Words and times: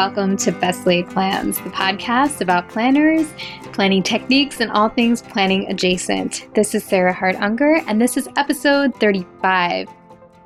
welcome 0.00 0.34
to 0.34 0.50
Best 0.50 0.86
Laid 0.86 1.10
Plans, 1.10 1.58
the 1.58 1.68
podcast 1.68 2.40
about 2.40 2.70
planners, 2.70 3.30
planning 3.74 4.02
techniques, 4.02 4.58
and 4.58 4.70
all 4.70 4.88
things 4.88 5.20
planning 5.20 5.70
adjacent. 5.70 6.48
This 6.54 6.74
is 6.74 6.82
Sarah 6.82 7.12
Hart 7.12 7.36
Unger, 7.36 7.82
and 7.86 8.00
this 8.00 8.16
is 8.16 8.26
episode 8.36 8.94
35. 8.98 9.88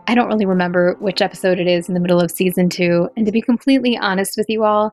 I 0.09 0.15
don't 0.17 0.27
really 0.27 0.45
remember 0.45 0.97
which 0.99 1.23
episode 1.23 1.61
it 1.61 1.69
is 1.69 1.87
in 1.87 1.95
the 1.95 2.01
middle 2.01 2.21
of 2.21 2.33
season 2.33 2.69
two, 2.69 3.09
and 3.17 3.25
to 3.27 3.31
be 3.31 3.41
completely 3.41 3.97
honest 3.97 4.37
with 4.37 4.47
you 4.49 4.65
all, 4.65 4.93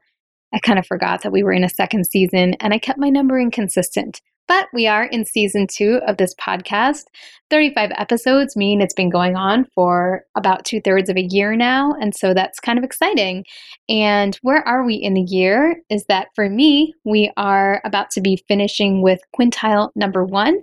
I 0.54 0.60
kind 0.60 0.78
of 0.78 0.86
forgot 0.86 1.24
that 1.24 1.32
we 1.32 1.42
were 1.42 1.54
in 1.54 1.64
a 1.64 1.70
second 1.70 2.06
season 2.06 2.54
and 2.60 2.72
I 2.72 2.78
kept 2.78 3.00
my 3.00 3.10
numbering 3.10 3.50
consistent. 3.50 4.22
But 4.52 4.68
we 4.74 4.86
are 4.86 5.06
in 5.06 5.24
season 5.24 5.66
two 5.66 6.02
of 6.06 6.18
this 6.18 6.36
podcast. 6.36 7.04
35 7.50 7.92
episodes 7.96 8.58
mean 8.58 8.82
it's 8.82 8.94
been 8.94 9.10
going 9.10 9.38
on 9.38 9.66
for 9.74 10.26
about 10.36 10.66
two 10.66 10.82
thirds 10.82 11.10
of 11.10 11.16
a 11.16 11.26
year 11.32 11.56
now. 11.56 11.94
And 12.02 12.14
so 12.14 12.34
that's 12.34 12.60
kind 12.60 12.78
of 12.78 12.84
exciting. 12.84 13.46
And 13.88 14.38
where 14.42 14.62
are 14.68 14.84
we 14.84 14.96
in 14.96 15.14
the 15.14 15.22
year? 15.22 15.78
Is 15.90 16.04
that 16.10 16.28
for 16.36 16.50
me, 16.50 16.94
we 17.06 17.32
are 17.38 17.82
about 17.86 18.12
to 18.12 18.20
be 18.20 18.44
finishing 18.50 19.02
with 19.02 19.22
quintile 19.34 19.92
number 19.96 20.26
one. 20.26 20.58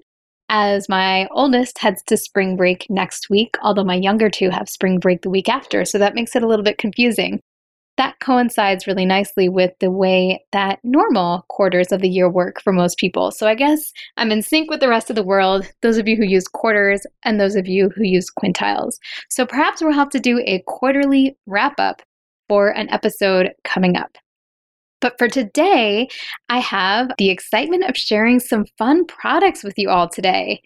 As 0.51 0.87
my 0.91 1.27
oldest 1.31 1.79
heads 1.79 2.03
to 2.09 2.19
spring 2.19 2.57
break 2.57 2.85
next 2.91 3.31
week, 3.31 3.57
although 3.63 3.85
my 3.85 3.95
younger 3.95 4.29
two 4.29 4.51
have 4.51 4.69
spring 4.69 4.99
break 4.99 5.23
the 5.23 5.31
week 5.31 5.49
after. 5.49 5.87
So 5.87 5.97
that 5.97 6.15
makes 6.15 6.37
it 6.37 6.43
a 6.43 6.47
little 6.47 6.63
bit 6.63 6.77
confusing 6.77 7.41
that 7.99 8.19
coincides 8.21 8.87
really 8.87 9.05
nicely 9.05 9.49
with 9.49 9.73
the 9.81 9.91
way 9.91 10.43
that 10.53 10.79
normal 10.85 11.45
quarters 11.49 11.93
of 11.93 12.01
the 12.01 12.09
year 12.09 12.31
work 12.31 12.63
for 12.63 12.73
most 12.73 12.97
people. 12.97 13.31
So 13.33 13.47
I 13.47 13.55
guess 13.55 13.93
I'm 14.17 14.31
in 14.33 14.41
sync 14.41 14.71
with 14.71 14.81
the 14.81 14.89
rest 14.89 15.11
of 15.11 15.17
the 15.17 15.23
world, 15.23 15.71
those 15.83 15.99
of 15.99 16.09
you 16.09 16.17
who 16.17 16.25
use 16.25 16.47
quarters 16.49 17.03
and 17.25 17.41
those 17.41 17.57
of 17.57 17.67
you 17.67 17.91
who 17.91 18.05
use 18.05 18.31
quintiles. 18.31 18.95
So 19.29 19.45
perhaps 19.45 19.83
we'll 19.83 19.93
have 19.93 20.11
to 20.11 20.21
do 20.21 20.41
a 20.47 20.63
quarterly 20.67 21.37
wrap 21.47 21.79
up 21.79 22.01
for 22.49 22.71
an 22.71 22.89
episode 22.91 23.51
coming 23.65 23.97
up. 23.97 24.17
But 25.01 25.17
for 25.19 25.29
today, 25.29 26.09
I 26.49 26.59
have 26.59 27.11
the 27.19 27.31
excitement 27.31 27.85
of 27.85 27.97
sharing 27.97 28.41
some 28.41 28.67
fun 28.77 29.07
products 29.07 29.63
with 29.63 29.75
you 29.77 29.91
all 29.91 30.09
today. 30.09 30.61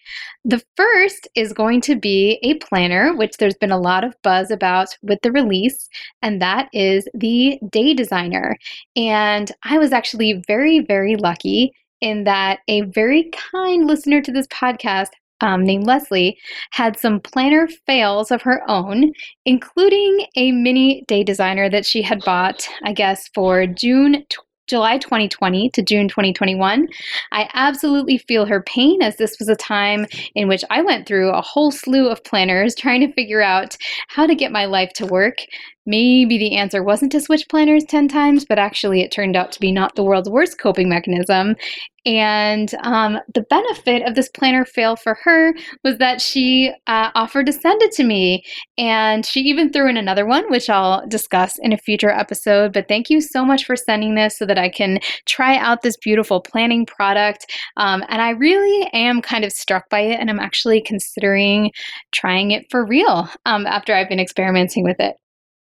The 0.45 0.63
first 0.77 1.29
is 1.35 1.53
going 1.53 1.83
to 1.83 1.97
be 1.97 2.39
a 2.43 2.55
planner, 2.55 3.15
which 3.15 3.37
there's 3.37 3.57
been 3.57 3.71
a 3.71 3.81
lot 3.81 4.05
of 4.05 4.15
buzz 4.23 4.51
about 4.51 4.97
with 5.03 5.19
the 5.23 5.33
release, 5.33 5.89
and 6.23 6.41
that 6.41 6.69
is 6.73 7.07
the 7.15 7.59
Day 7.71 7.95
Designer. 7.95 8.57
And 8.97 9.53
I 9.65 9.79
was 9.79 9.93
actually 9.93 10.43
very, 10.47 10.81
very 10.81 11.17
lucky 11.17 11.73
in 12.01 12.25
that 12.25 12.59
a 12.69 12.81
very 12.83 13.31
kind 13.53 13.87
listener 13.87 14.21
to 14.21 14.33
this 14.33 14.49
podcast 14.49 15.11
um, 15.43 15.65
named 15.65 15.87
Leslie 15.87 16.39
had 16.71 16.99
some 16.99 17.21
planner 17.21 17.69
fails 17.87 18.31
of 18.31 18.43
her 18.43 18.63
own, 18.69 19.13
including 19.45 20.27
a 20.37 20.53
mini 20.53 21.05
day 21.09 21.23
designer 21.23 21.69
that 21.69 21.85
she 21.85 22.01
had 22.01 22.25
bought, 22.25 22.67
I 22.85 22.93
guess, 22.93 23.29
for 23.35 23.67
June 23.67 24.25
July 24.69 24.97
2020 24.97 25.71
to 25.71 25.83
June 25.83 26.09
2021. 26.09 26.89
I 27.33 27.49
absolutely 27.53 28.17
feel 28.17 28.47
her 28.47 28.63
pain 28.63 29.03
as 29.03 29.17
this 29.17 29.37
was 29.39 29.49
a 29.49 29.57
time 29.57 30.07
in 30.35 30.49
which 30.49 30.63
I 30.71 30.81
went 30.83 31.07
through 31.07 31.31
a 31.31 31.43
whole 31.43 31.71
slew 31.71 32.09
of 32.09 32.25
planners 32.25 32.75
trying 32.79 33.01
to 33.01 33.13
figure 33.13 33.43
out 33.43 33.77
how 34.09 34.27
to 34.27 34.35
get 34.35 34.53
my 34.53 34.65
life 34.65 34.93
to 34.95 35.07
work. 35.07 35.39
Maybe 35.85 36.39
the 36.39 36.57
answer 36.57 36.83
wasn't 36.83 37.11
to 37.13 37.21
switch 37.21 37.49
planners 37.49 37.85
10 37.85 38.07
times, 38.07 38.45
but 38.45 38.59
actually 38.59 39.03
it 39.03 39.11
turned 39.11 39.37
out 39.37 39.51
to 39.53 39.61
be 39.61 39.73
not 39.73 39.97
the 39.97 40.05
world's 40.05 40.31
worst 40.31 40.59
coping 40.61 40.89
mechanism. 40.89 41.57
And 42.05 42.75
um, 42.83 43.19
the 43.33 43.43
benefit 43.43 44.03
of 44.09 44.15
this 44.15 44.29
planner 44.29 44.65
fail 44.65 44.97
for 44.97 45.15
her 45.23 45.55
was 45.85 45.99
that 45.99 46.21
she 46.21 46.73
uh, 46.87 47.11
offered 47.15 47.47
to 47.47 47.53
send 47.53 47.81
it 47.83 47.93
to 47.93 48.05
me. 48.05 48.45
And 48.77 49.25
she 49.25 49.41
even 49.41 49.71
threw 49.71 49.89
in 49.89 49.97
another 49.97 50.27
one, 50.27 50.51
which 50.51 50.69
I'll 50.69 51.07
discuss 51.07 51.59
in 51.59 51.73
a 51.73 51.79
future 51.79 52.11
episode. 52.11 52.73
But 52.73 52.89
thank 52.89 53.09
you 53.09 53.21
so 53.21 53.45
much 53.45 53.65
for 53.65 53.77
sending 53.77 54.15
this 54.15 54.37
so 54.37 54.47
that 54.47 54.59
I 54.59 54.69
can 54.69 54.99
try 55.27 55.57
out 55.57 55.83
this 55.83 55.97
beautiful 55.97 56.41
planning 56.41 56.87
product. 56.87 57.47
Um, 57.77 58.03
and 58.09 58.21
I 58.21 58.31
really 58.31 58.89
am 58.93 59.23
kind 59.23 59.45
of 59.45 59.53
struck 59.53 59.89
by 59.89 60.01
it. 60.01 60.19
And 60.19 60.29
I'm 60.29 60.41
actually 60.41 60.81
considering 60.81 61.71
trying 62.11 62.51
it 62.51 62.67
for 62.71 62.85
real 62.85 63.29
um, 63.47 63.67
after 63.67 63.95
I've 63.95 64.09
been 64.09 64.21
experimenting 64.21 64.83
with 64.85 64.99
it. 64.99 65.17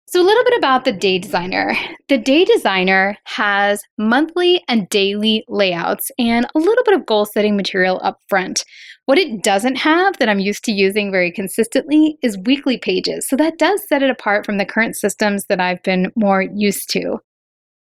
So, 0.06 0.22
a 0.22 0.24
little 0.24 0.44
bit 0.44 0.58
about 0.58 0.86
the 0.86 0.92
Day 0.92 1.18
Designer. 1.18 1.76
The 2.10 2.18
Day 2.18 2.46
Designer 2.46 3.18
has 3.24 3.82
monthly 3.98 4.64
and 4.68 4.88
daily 4.90 5.44
layouts 5.48 6.12
and 6.20 6.46
a 6.54 6.60
little 6.60 6.84
bit 6.84 6.94
of 6.94 7.06
goal 7.06 7.26
setting 7.26 7.56
material 7.56 8.00
up 8.04 8.20
front. 8.28 8.64
What 9.06 9.18
it 9.18 9.42
doesn't 9.42 9.78
have 9.78 10.18
that 10.18 10.30
I'm 10.30 10.40
used 10.40 10.66
to 10.66 10.72
using 10.72 11.12
very 11.12 11.32
consistently 11.32 12.18
is 12.22 12.38
weekly 12.46 12.78
pages. 12.78 13.28
So, 13.28 13.36
that 13.38 13.58
does 13.58 13.88
set 13.88 14.04
it 14.04 14.10
apart 14.10 14.46
from 14.46 14.58
the 14.58 14.66
current 14.66 14.96
systems 14.96 15.46
that 15.46 15.60
I've 15.60 15.82
been 15.84 16.12
more 16.16 16.44
used 16.44 16.92
to. 16.92 17.20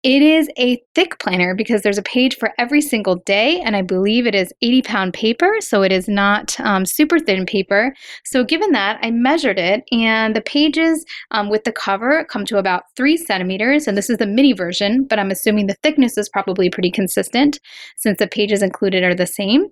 It 0.02 0.22
is 0.22 0.48
a 0.58 0.80
thick 0.94 1.18
planner 1.18 1.54
because 1.54 1.82
there's 1.82 1.98
a 1.98 2.02
page 2.02 2.36
for 2.36 2.52
every 2.56 2.80
single 2.80 3.16
day, 3.16 3.60
and 3.60 3.76
I 3.76 3.82
believe 3.82 4.26
it 4.26 4.34
is 4.34 4.50
80 4.62 4.80
pound 4.80 5.12
paper, 5.12 5.56
so 5.60 5.82
it 5.82 5.92
is 5.92 6.08
not 6.08 6.58
um, 6.60 6.86
super 6.86 7.18
thin 7.18 7.44
paper. 7.44 7.94
So, 8.24 8.42
given 8.42 8.72
that, 8.72 8.98
I 9.02 9.10
measured 9.10 9.58
it, 9.58 9.84
and 9.92 10.34
the 10.34 10.40
pages 10.40 11.04
um, 11.32 11.50
with 11.50 11.64
the 11.64 11.72
cover 11.72 12.24
come 12.24 12.46
to 12.46 12.56
about 12.56 12.84
three 12.96 13.18
centimeters, 13.18 13.86
and 13.86 13.94
this 13.94 14.08
is 14.08 14.16
the 14.16 14.26
mini 14.26 14.54
version, 14.54 15.04
but 15.04 15.18
I'm 15.18 15.30
assuming 15.30 15.66
the 15.66 15.76
thickness 15.82 16.16
is 16.16 16.30
probably 16.30 16.70
pretty 16.70 16.90
consistent 16.90 17.60
since 17.98 18.18
the 18.18 18.26
pages 18.26 18.62
included 18.62 19.04
are 19.04 19.14
the 19.14 19.26
same. 19.26 19.66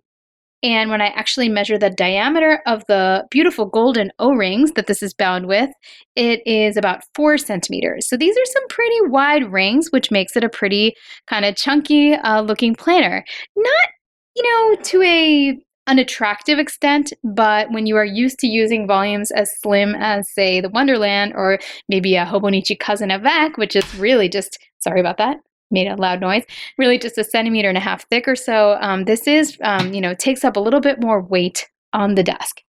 And 0.62 0.90
when 0.90 1.00
I 1.00 1.08
actually 1.08 1.48
measure 1.48 1.78
the 1.78 1.90
diameter 1.90 2.60
of 2.66 2.82
the 2.88 3.24
beautiful 3.30 3.66
golden 3.66 4.10
O 4.18 4.32
rings 4.32 4.72
that 4.72 4.88
this 4.88 5.02
is 5.02 5.14
bound 5.14 5.46
with, 5.46 5.70
it 6.16 6.40
is 6.46 6.76
about 6.76 7.04
four 7.14 7.38
centimeters. 7.38 8.08
So 8.08 8.16
these 8.16 8.36
are 8.36 8.44
some 8.46 8.66
pretty 8.68 9.00
wide 9.02 9.52
rings, 9.52 9.88
which 9.90 10.10
makes 10.10 10.36
it 10.36 10.42
a 10.42 10.48
pretty 10.48 10.94
kind 11.28 11.44
of 11.44 11.54
chunky 11.54 12.14
uh, 12.14 12.42
looking 12.42 12.74
planner. 12.74 13.24
Not, 13.56 13.88
you 14.34 14.42
know, 14.42 14.82
to 14.82 15.02
a 15.02 15.58
unattractive 15.86 16.58
extent, 16.58 17.12
but 17.24 17.70
when 17.70 17.86
you 17.86 17.96
are 17.96 18.04
used 18.04 18.38
to 18.40 18.46
using 18.46 18.86
volumes 18.86 19.30
as 19.30 19.50
slim 19.62 19.94
as, 19.94 20.28
say, 20.34 20.60
the 20.60 20.68
Wonderland 20.68 21.32
or 21.34 21.58
maybe 21.88 22.14
a 22.16 22.26
Hobonichi 22.26 22.78
Cousin 22.78 23.10
Avec, 23.10 23.56
which 23.56 23.74
is 23.74 23.94
really 23.94 24.28
just, 24.28 24.58
sorry 24.80 25.00
about 25.00 25.16
that, 25.16 25.38
made 25.70 25.86
a 25.86 25.96
loud 25.96 26.20
noise, 26.20 26.44
really 26.76 26.98
just 26.98 27.18
a 27.18 27.24
centimeter 27.24 27.68
and 27.68 27.78
a 27.78 27.80
half 27.80 28.08
thick 28.08 28.26
or 28.26 28.36
so. 28.36 28.78
Um, 28.80 29.04
this 29.04 29.26
is, 29.26 29.56
um, 29.62 29.92
you 29.92 30.00
know, 30.00 30.14
takes 30.14 30.44
up 30.44 30.56
a 30.56 30.60
little 30.60 30.80
bit 30.80 31.00
more 31.00 31.20
weight 31.22 31.68
on 31.92 32.14
the 32.14 32.22
desk. 32.22 32.62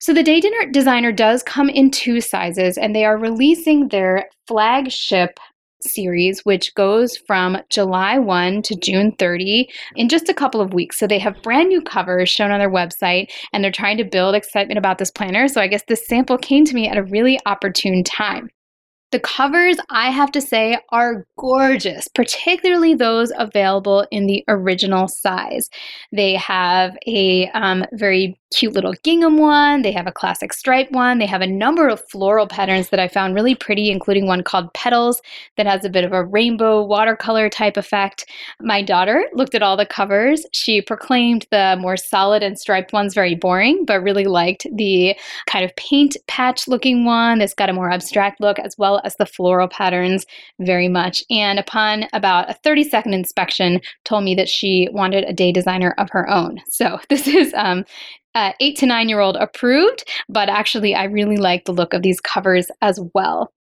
So 0.00 0.14
the 0.14 0.22
Day 0.22 0.40
Dinner 0.40 0.70
Designer 0.70 1.10
does 1.10 1.42
come 1.42 1.68
in 1.68 1.90
two 1.90 2.20
sizes, 2.20 2.78
and 2.78 2.94
they 2.94 3.04
are 3.04 3.18
releasing 3.18 3.88
their 3.88 4.28
flagship 4.46 5.40
series, 5.80 6.44
which 6.44 6.74
goes 6.74 7.16
from 7.16 7.58
July 7.68 8.18
1 8.18 8.62
to 8.62 8.76
June 8.76 9.12
30 9.18 9.68
in 9.96 10.08
just 10.08 10.28
a 10.28 10.34
couple 10.34 10.60
of 10.60 10.72
weeks. 10.72 10.98
So 10.98 11.06
they 11.06 11.18
have 11.18 11.42
brand 11.42 11.68
new 11.68 11.80
covers 11.80 12.28
shown 12.28 12.50
on 12.50 12.58
their 12.58 12.70
website, 12.70 13.30
and 13.52 13.62
they're 13.62 13.72
trying 13.72 13.96
to 13.98 14.04
build 14.04 14.34
excitement 14.34 14.78
about 14.78 14.98
this 14.98 15.10
planner. 15.10 15.48
So 15.48 15.60
I 15.60 15.66
guess 15.66 15.82
this 15.88 16.06
sample 16.06 16.38
came 16.38 16.64
to 16.64 16.74
me 16.74 16.88
at 16.88 16.96
a 16.96 17.02
really 17.02 17.38
opportune 17.46 18.04
time. 18.04 18.50
The 19.10 19.20
covers, 19.20 19.78
I 19.88 20.10
have 20.10 20.32
to 20.32 20.40
say, 20.40 20.78
are 20.90 21.26
gorgeous, 21.38 22.08
particularly 22.08 22.94
those 22.94 23.32
available 23.38 24.06
in 24.10 24.26
the 24.26 24.44
original 24.48 25.08
size. 25.08 25.70
They 26.12 26.34
have 26.34 26.96
a 27.06 27.48
um, 27.50 27.86
very 27.92 28.38
cute 28.54 28.72
little 28.72 28.94
gingham 29.04 29.38
one, 29.38 29.82
they 29.82 29.92
have 29.92 30.06
a 30.06 30.12
classic 30.12 30.52
stripe 30.52 30.90
one, 30.90 31.18
they 31.18 31.26
have 31.26 31.42
a 31.42 31.46
number 31.46 31.88
of 31.88 32.02
floral 32.08 32.46
patterns 32.46 32.88
that 32.88 33.00
I 33.00 33.08
found 33.08 33.34
really 33.34 33.54
pretty, 33.54 33.90
including 33.90 34.26
one 34.26 34.42
called 34.42 34.72
Petals 34.74 35.20
that 35.56 35.66
has 35.66 35.84
a 35.84 35.90
bit 35.90 36.04
of 36.04 36.12
a 36.12 36.24
rainbow 36.24 36.82
watercolor 36.84 37.48
type 37.48 37.76
effect. 37.76 38.26
My 38.60 38.82
daughter 38.82 39.28
looked 39.32 39.54
at 39.54 39.62
all 39.62 39.76
the 39.76 39.86
covers. 39.86 40.46
She 40.52 40.80
proclaimed 40.80 41.46
the 41.50 41.76
more 41.78 41.96
solid 41.96 42.42
and 42.42 42.58
striped 42.58 42.92
ones 42.92 43.14
very 43.14 43.34
boring, 43.34 43.84
but 43.84 44.02
really 44.02 44.24
liked 44.24 44.66
the 44.74 45.14
kind 45.46 45.64
of 45.64 45.74
paint 45.76 46.16
patch 46.26 46.66
looking 46.68 47.04
one 47.04 47.38
that's 47.38 47.54
got 47.54 47.68
a 47.68 47.72
more 47.72 47.90
abstract 47.90 48.40
look, 48.40 48.58
as 48.58 48.76
well 48.78 49.00
as 49.04 49.16
the 49.16 49.26
floral 49.26 49.68
patterns 49.68 50.24
very 50.60 50.88
much. 50.88 51.22
And 51.30 51.58
upon 51.58 52.06
about 52.12 52.50
a 52.50 52.54
30 52.54 52.84
second 52.84 53.14
inspection, 53.14 53.80
told 54.04 54.24
me 54.24 54.34
that 54.34 54.48
she 54.48 54.88
wanted 54.92 55.24
a 55.24 55.32
day 55.32 55.52
designer 55.52 55.94
of 55.98 56.08
her 56.10 56.28
own. 56.28 56.60
So 56.68 56.98
this 57.08 57.26
is 57.26 57.52
um, 57.54 57.84
uh, 58.38 58.52
eight 58.60 58.76
to 58.76 58.86
nine 58.86 59.08
year 59.08 59.18
old 59.18 59.36
approved, 59.36 60.04
but 60.28 60.48
actually, 60.48 60.94
I 60.94 61.04
really 61.04 61.38
like 61.38 61.64
the 61.64 61.72
look 61.72 61.92
of 61.92 62.02
these 62.02 62.20
covers 62.20 62.68
as 62.80 63.00
well. 63.12 63.52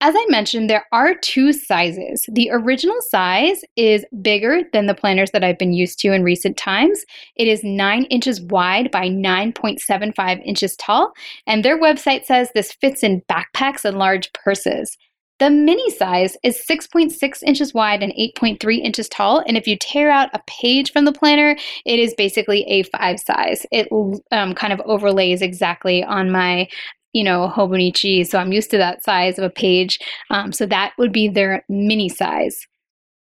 As 0.00 0.14
I 0.16 0.26
mentioned, 0.28 0.68
there 0.68 0.84
are 0.92 1.14
two 1.14 1.52
sizes. 1.52 2.22
The 2.30 2.50
original 2.50 3.00
size 3.00 3.62
is 3.76 4.04
bigger 4.20 4.62
than 4.72 4.86
the 4.86 4.94
planners 4.94 5.30
that 5.30 5.44
I've 5.44 5.58
been 5.58 5.72
used 5.72 6.00
to 6.00 6.12
in 6.12 6.24
recent 6.24 6.56
times. 6.56 7.04
It 7.36 7.46
is 7.46 7.62
9 7.62 8.04
inches 8.06 8.42
wide 8.42 8.90
by 8.90 9.08
9.75 9.08 10.44
inches 10.44 10.76
tall, 10.76 11.12
and 11.46 11.64
their 11.64 11.80
website 11.80 12.24
says 12.24 12.50
this 12.52 12.72
fits 12.72 13.04
in 13.04 13.22
backpacks 13.30 13.84
and 13.84 13.96
large 13.96 14.30
purses. 14.32 14.98
The 15.38 15.50
mini 15.50 15.90
size 15.90 16.36
is 16.42 16.62
6.6 16.68 17.42
inches 17.42 17.74
wide 17.74 18.02
and 18.02 18.12
8.3 18.12 18.78
inches 18.78 19.08
tall. 19.08 19.42
And 19.46 19.56
if 19.56 19.66
you 19.66 19.76
tear 19.76 20.10
out 20.10 20.30
a 20.32 20.40
page 20.46 20.92
from 20.92 21.04
the 21.04 21.12
planner, 21.12 21.56
it 21.84 21.98
is 21.98 22.14
basically 22.14 22.64
A5 22.70 23.18
size. 23.20 23.66
It 23.70 23.88
um, 24.32 24.54
kind 24.54 24.72
of 24.72 24.80
overlays 24.86 25.42
exactly 25.42 26.02
on 26.02 26.30
my 26.30 26.68
you 27.12 27.24
know, 27.24 27.48
Hobonichi, 27.48 28.26
so 28.26 28.38
I'm 28.38 28.52
used 28.52 28.70
to 28.72 28.76
that 28.76 29.02
size 29.02 29.38
of 29.38 29.44
a 29.44 29.48
page. 29.48 29.98
Um, 30.28 30.52
so 30.52 30.66
that 30.66 30.92
would 30.98 31.12
be 31.12 31.28
their 31.28 31.64
mini 31.66 32.10
size. 32.10 32.66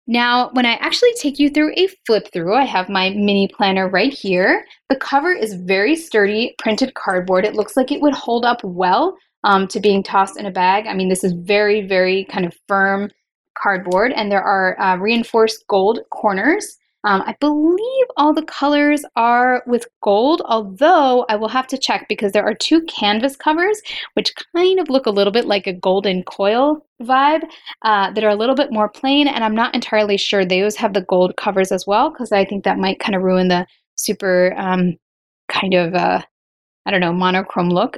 Now, 0.08 0.50
when 0.54 0.66
I 0.66 0.72
actually 0.74 1.12
take 1.20 1.38
you 1.38 1.48
through 1.48 1.72
a 1.76 1.88
flip 2.04 2.32
through, 2.32 2.54
I 2.54 2.64
have 2.64 2.88
my 2.88 3.10
mini 3.10 3.46
planner 3.46 3.88
right 3.88 4.12
here. 4.12 4.64
The 4.88 4.96
cover 4.96 5.32
is 5.32 5.54
very 5.54 5.94
sturdy 5.94 6.56
printed 6.58 6.94
cardboard. 6.94 7.44
It 7.44 7.54
looks 7.54 7.76
like 7.76 7.92
it 7.92 8.00
would 8.00 8.14
hold 8.14 8.44
up 8.44 8.62
well 8.64 9.16
um, 9.46 9.66
to 9.68 9.80
being 9.80 10.02
tossed 10.02 10.36
in 10.36 10.44
a 10.44 10.50
bag. 10.50 10.86
I 10.86 10.94
mean, 10.94 11.08
this 11.08 11.24
is 11.24 11.32
very, 11.32 11.86
very 11.86 12.26
kind 12.26 12.44
of 12.44 12.52
firm 12.68 13.10
cardboard, 13.56 14.12
and 14.12 14.30
there 14.30 14.42
are 14.42 14.78
uh, 14.78 14.96
reinforced 14.96 15.64
gold 15.68 16.00
corners. 16.10 16.76
Um, 17.04 17.22
I 17.24 17.36
believe 17.38 18.06
all 18.16 18.34
the 18.34 18.42
colors 18.42 19.04
are 19.14 19.62
with 19.68 19.86
gold, 20.02 20.42
although 20.46 21.24
I 21.28 21.36
will 21.36 21.48
have 21.48 21.68
to 21.68 21.78
check 21.78 22.06
because 22.08 22.32
there 22.32 22.44
are 22.44 22.54
two 22.54 22.82
canvas 22.82 23.36
covers, 23.36 23.80
which 24.14 24.34
kind 24.56 24.80
of 24.80 24.90
look 24.90 25.06
a 25.06 25.10
little 25.10 25.32
bit 25.32 25.46
like 25.46 25.68
a 25.68 25.72
golden 25.72 26.24
coil 26.24 26.84
vibe, 27.00 27.44
uh, 27.82 28.10
that 28.10 28.24
are 28.24 28.30
a 28.30 28.34
little 28.34 28.56
bit 28.56 28.72
more 28.72 28.88
plain. 28.88 29.28
And 29.28 29.44
I'm 29.44 29.54
not 29.54 29.72
entirely 29.72 30.16
sure 30.16 30.44
those 30.44 30.74
have 30.76 30.94
the 30.94 31.06
gold 31.08 31.36
covers 31.36 31.70
as 31.70 31.84
well, 31.86 32.10
because 32.10 32.32
I 32.32 32.44
think 32.44 32.64
that 32.64 32.78
might 32.78 32.98
kind 32.98 33.14
of 33.14 33.22
ruin 33.22 33.46
the 33.46 33.66
super 33.94 34.52
um, 34.56 34.96
kind 35.48 35.74
of, 35.74 35.94
uh, 35.94 36.20
I 36.84 36.90
don't 36.90 37.00
know, 37.00 37.12
monochrome 37.12 37.70
look. 37.70 37.96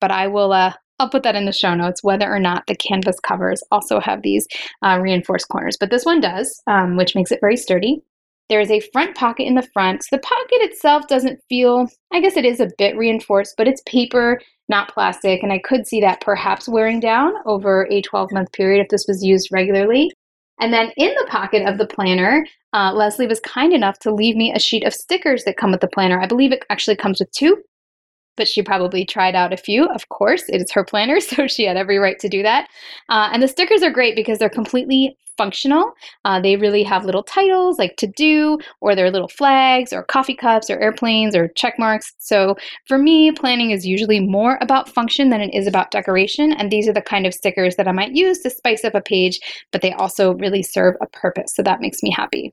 But 0.00 0.12
I 0.12 0.28
will, 0.28 0.52
uh, 0.52 0.74
I'll 0.98 1.08
put 1.08 1.22
that 1.24 1.34
in 1.34 1.44
the 1.44 1.52
show 1.52 1.74
notes 1.74 2.04
whether 2.04 2.32
or 2.32 2.38
not 2.38 2.64
the 2.66 2.76
canvas 2.76 3.18
covers 3.20 3.62
also 3.72 4.00
have 4.00 4.22
these 4.22 4.46
uh, 4.82 4.98
reinforced 5.00 5.48
corners. 5.48 5.76
But 5.78 5.90
this 5.90 6.04
one 6.04 6.20
does, 6.20 6.62
um, 6.66 6.96
which 6.96 7.14
makes 7.14 7.32
it 7.32 7.40
very 7.40 7.56
sturdy. 7.56 8.02
There 8.48 8.60
is 8.60 8.70
a 8.70 8.80
front 8.92 9.16
pocket 9.16 9.44
in 9.44 9.54
the 9.54 9.68
front. 9.72 10.04
So 10.04 10.16
the 10.16 10.22
pocket 10.22 10.58
itself 10.60 11.08
doesn't 11.08 11.40
feel, 11.48 11.88
I 12.12 12.20
guess 12.20 12.36
it 12.36 12.44
is 12.44 12.60
a 12.60 12.70
bit 12.78 12.96
reinforced, 12.96 13.54
but 13.56 13.66
it's 13.66 13.82
paper, 13.86 14.40
not 14.68 14.92
plastic. 14.92 15.42
And 15.42 15.52
I 15.52 15.58
could 15.58 15.86
see 15.86 16.00
that 16.02 16.20
perhaps 16.20 16.68
wearing 16.68 17.00
down 17.00 17.32
over 17.46 17.88
a 17.90 18.02
12 18.02 18.32
month 18.32 18.52
period 18.52 18.82
if 18.82 18.88
this 18.90 19.06
was 19.08 19.24
used 19.24 19.48
regularly. 19.50 20.12
And 20.60 20.72
then 20.72 20.92
in 20.96 21.12
the 21.14 21.26
pocket 21.28 21.66
of 21.66 21.78
the 21.78 21.86
planner, 21.86 22.46
uh, 22.72 22.92
Leslie 22.92 23.26
was 23.26 23.40
kind 23.40 23.72
enough 23.72 23.98
to 24.00 24.14
leave 24.14 24.36
me 24.36 24.52
a 24.52 24.60
sheet 24.60 24.84
of 24.84 24.94
stickers 24.94 25.44
that 25.44 25.56
come 25.56 25.72
with 25.72 25.80
the 25.80 25.88
planner. 25.88 26.20
I 26.20 26.26
believe 26.26 26.52
it 26.52 26.64
actually 26.70 26.96
comes 26.96 27.18
with 27.18 27.30
two 27.32 27.56
but 28.36 28.48
she 28.48 28.62
probably 28.62 29.04
tried 29.04 29.34
out 29.34 29.52
a 29.52 29.56
few. 29.56 29.86
Of 29.86 30.08
course, 30.08 30.44
it 30.48 30.60
is 30.60 30.72
her 30.72 30.84
planner, 30.84 31.20
so 31.20 31.46
she 31.46 31.64
had 31.64 31.76
every 31.76 31.98
right 31.98 32.18
to 32.20 32.28
do 32.28 32.42
that. 32.42 32.68
Uh, 33.08 33.30
and 33.32 33.42
the 33.42 33.48
stickers 33.48 33.82
are 33.82 33.90
great 33.90 34.16
because 34.16 34.38
they're 34.38 34.48
completely 34.48 35.16
functional. 35.36 35.92
Uh, 36.24 36.40
they 36.40 36.56
really 36.56 36.82
have 36.82 37.04
little 37.04 37.22
titles 37.22 37.78
like 37.78 37.96
to 37.96 38.06
do, 38.06 38.58
or 38.80 38.94
they're 38.94 39.10
little 39.10 39.28
flags, 39.28 39.92
or 39.92 40.04
coffee 40.04 40.34
cups, 40.34 40.70
or 40.70 40.78
airplanes, 40.78 41.34
or 41.34 41.48
check 41.48 41.74
marks. 41.78 42.12
So 42.18 42.56
for 42.86 42.98
me, 42.98 43.32
planning 43.32 43.70
is 43.70 43.86
usually 43.86 44.20
more 44.20 44.58
about 44.60 44.88
function 44.88 45.30
than 45.30 45.40
it 45.40 45.54
is 45.54 45.66
about 45.66 45.90
decoration. 45.90 46.52
And 46.52 46.70
these 46.70 46.88
are 46.88 46.92
the 46.92 47.02
kind 47.02 47.26
of 47.26 47.34
stickers 47.34 47.76
that 47.76 47.88
I 47.88 47.92
might 47.92 48.12
use 48.12 48.40
to 48.40 48.50
spice 48.50 48.84
up 48.84 48.94
a 48.94 49.00
page, 49.00 49.40
but 49.72 49.82
they 49.82 49.92
also 49.92 50.34
really 50.34 50.62
serve 50.62 50.94
a 51.00 51.06
purpose. 51.06 51.54
So 51.54 51.62
that 51.62 51.80
makes 51.80 52.02
me 52.02 52.10
happy. 52.10 52.52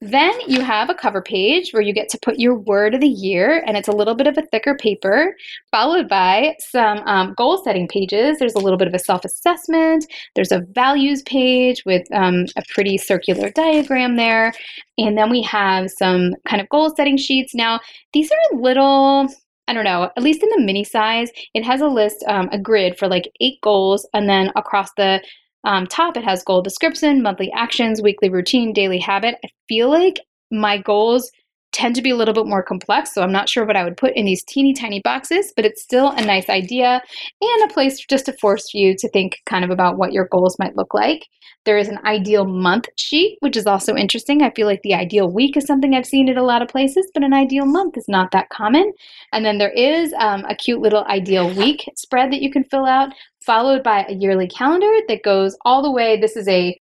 Then 0.00 0.34
you 0.46 0.60
have 0.60 0.90
a 0.90 0.94
cover 0.94 1.22
page 1.22 1.72
where 1.72 1.82
you 1.82 1.94
get 1.94 2.08
to 2.10 2.18
put 2.20 2.38
your 2.38 2.56
word 2.56 2.94
of 2.94 3.00
the 3.00 3.08
year, 3.08 3.62
and 3.66 3.76
it's 3.76 3.88
a 3.88 3.92
little 3.92 4.14
bit 4.14 4.26
of 4.26 4.36
a 4.36 4.42
thicker 4.42 4.76
paper, 4.76 5.34
followed 5.70 6.08
by 6.08 6.56
some 6.58 6.98
um, 7.06 7.32
goal 7.36 7.62
setting 7.62 7.88
pages. 7.88 8.38
There's 8.38 8.54
a 8.54 8.58
little 8.58 8.76
bit 8.76 8.88
of 8.88 8.94
a 8.94 8.98
self 8.98 9.24
assessment, 9.24 10.04
there's 10.34 10.52
a 10.52 10.66
values 10.72 11.22
page 11.22 11.84
with 11.86 12.06
um, 12.12 12.46
a 12.56 12.62
pretty 12.68 12.98
circular 12.98 13.50
diagram 13.50 14.16
there, 14.16 14.52
and 14.98 15.16
then 15.16 15.30
we 15.30 15.42
have 15.42 15.90
some 15.90 16.34
kind 16.46 16.60
of 16.60 16.68
goal 16.68 16.92
setting 16.94 17.16
sheets. 17.16 17.54
Now, 17.54 17.80
these 18.12 18.30
are 18.30 18.56
a 18.56 18.60
little 18.60 19.28
I 19.66 19.72
don't 19.72 19.84
know, 19.84 20.10
at 20.14 20.22
least 20.22 20.42
in 20.42 20.50
the 20.50 20.60
mini 20.60 20.84
size, 20.84 21.30
it 21.54 21.64
has 21.64 21.80
a 21.80 21.86
list, 21.86 22.22
um, 22.28 22.50
a 22.52 22.58
grid 22.58 22.98
for 22.98 23.08
like 23.08 23.32
eight 23.40 23.58
goals, 23.62 24.06
and 24.12 24.28
then 24.28 24.52
across 24.56 24.90
the 24.98 25.22
um, 25.64 25.86
top, 25.86 26.16
it 26.16 26.24
has 26.24 26.42
goal 26.42 26.62
description, 26.62 27.22
monthly 27.22 27.50
actions, 27.52 28.02
weekly 28.02 28.28
routine, 28.28 28.72
daily 28.72 28.98
habit. 28.98 29.36
I 29.44 29.48
feel 29.68 29.90
like 29.90 30.20
my 30.50 30.78
goals 30.78 31.30
tend 31.74 31.96
to 31.96 32.02
be 32.02 32.10
a 32.10 32.16
little 32.16 32.32
bit 32.32 32.46
more 32.46 32.62
complex, 32.62 33.12
so 33.12 33.20
I'm 33.20 33.32
not 33.32 33.48
sure 33.48 33.66
what 33.66 33.76
I 33.76 33.82
would 33.82 33.96
put 33.96 34.14
in 34.14 34.24
these 34.24 34.44
teeny 34.44 34.72
tiny 34.72 35.00
boxes, 35.00 35.52
but 35.56 35.66
it's 35.66 35.82
still 35.82 36.10
a 36.10 36.24
nice 36.24 36.48
idea 36.48 37.02
and 37.40 37.70
a 37.70 37.74
place 37.74 37.98
just 38.08 38.26
to 38.26 38.32
force 38.34 38.72
you 38.72 38.94
to 38.96 39.08
think 39.08 39.38
kind 39.44 39.64
of 39.64 39.70
about 39.70 39.98
what 39.98 40.12
your 40.12 40.28
goals 40.30 40.56
might 40.58 40.76
look 40.76 40.94
like. 40.94 41.26
There 41.64 41.76
is 41.76 41.88
an 41.88 41.98
ideal 42.04 42.44
month 42.44 42.86
sheet, 42.96 43.38
which 43.40 43.56
is 43.56 43.66
also 43.66 43.96
interesting. 43.96 44.42
I 44.42 44.52
feel 44.54 44.68
like 44.68 44.82
the 44.82 44.94
ideal 44.94 45.32
week 45.32 45.56
is 45.56 45.66
something 45.66 45.94
I've 45.94 46.06
seen 46.06 46.28
at 46.28 46.36
a 46.36 46.44
lot 46.44 46.62
of 46.62 46.68
places, 46.68 47.10
but 47.12 47.24
an 47.24 47.34
ideal 47.34 47.66
month 47.66 47.96
is 47.96 48.06
not 48.06 48.30
that 48.30 48.50
common. 48.50 48.92
And 49.32 49.44
then 49.44 49.58
there 49.58 49.72
is 49.72 50.14
um, 50.18 50.44
a 50.48 50.54
cute 50.54 50.80
little 50.80 51.04
ideal 51.06 51.52
week 51.56 51.90
spread 51.96 52.30
that 52.32 52.42
you 52.42 52.52
can 52.52 52.64
fill 52.64 52.86
out, 52.86 53.12
followed 53.44 53.82
by 53.82 54.04
a 54.08 54.14
yearly 54.14 54.46
calendar 54.46 54.92
that 55.08 55.24
goes 55.24 55.56
all 55.64 55.82
the 55.82 55.90
way. 55.90 56.20
This 56.20 56.36
is 56.36 56.46
a 56.46 56.78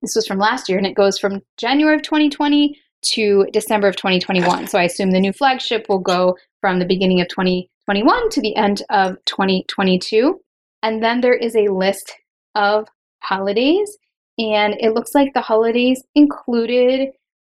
this 0.00 0.14
was 0.14 0.26
from 0.26 0.38
last 0.38 0.66
year, 0.66 0.78
and 0.78 0.86
it 0.86 0.94
goes 0.94 1.18
from 1.18 1.42
January 1.58 1.94
of 1.94 2.02
2020 2.02 2.74
to 3.02 3.46
December 3.52 3.88
of 3.88 3.96
2021. 3.96 4.66
So 4.66 4.78
I 4.78 4.84
assume 4.84 5.10
the 5.10 5.20
new 5.20 5.32
flagship 5.32 5.86
will 5.88 5.98
go 5.98 6.36
from 6.60 6.78
the 6.78 6.86
beginning 6.86 7.20
of 7.20 7.28
2021 7.28 8.30
to 8.30 8.40
the 8.40 8.54
end 8.56 8.82
of 8.90 9.16
2022. 9.26 10.40
And 10.82 11.02
then 11.02 11.20
there 11.20 11.34
is 11.34 11.56
a 11.56 11.68
list 11.68 12.14
of 12.54 12.88
holidays, 13.22 13.98
and 14.38 14.74
it 14.80 14.94
looks 14.94 15.14
like 15.14 15.32
the 15.34 15.40
holidays 15.40 16.02
included 16.14 17.08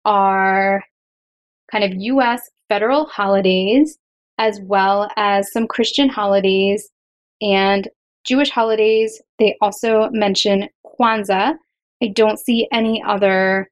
are 0.05 0.83
kind 1.71 1.83
of 1.83 1.93
US 1.93 2.41
federal 2.69 3.05
holidays, 3.05 3.97
as 4.37 4.59
well 4.63 5.09
as 5.17 5.51
some 5.51 5.67
Christian 5.67 6.09
holidays 6.09 6.89
and 7.41 7.87
Jewish 8.25 8.49
holidays. 8.49 9.21
They 9.39 9.55
also 9.61 10.09
mention 10.11 10.69
Kwanzaa. 10.85 11.55
I 12.03 12.07
don't 12.07 12.39
see 12.39 12.67
any 12.71 13.03
other 13.07 13.69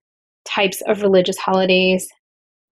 types 0.50 0.81
of 0.88 1.01
religious 1.01 1.38
holidays 1.38 2.07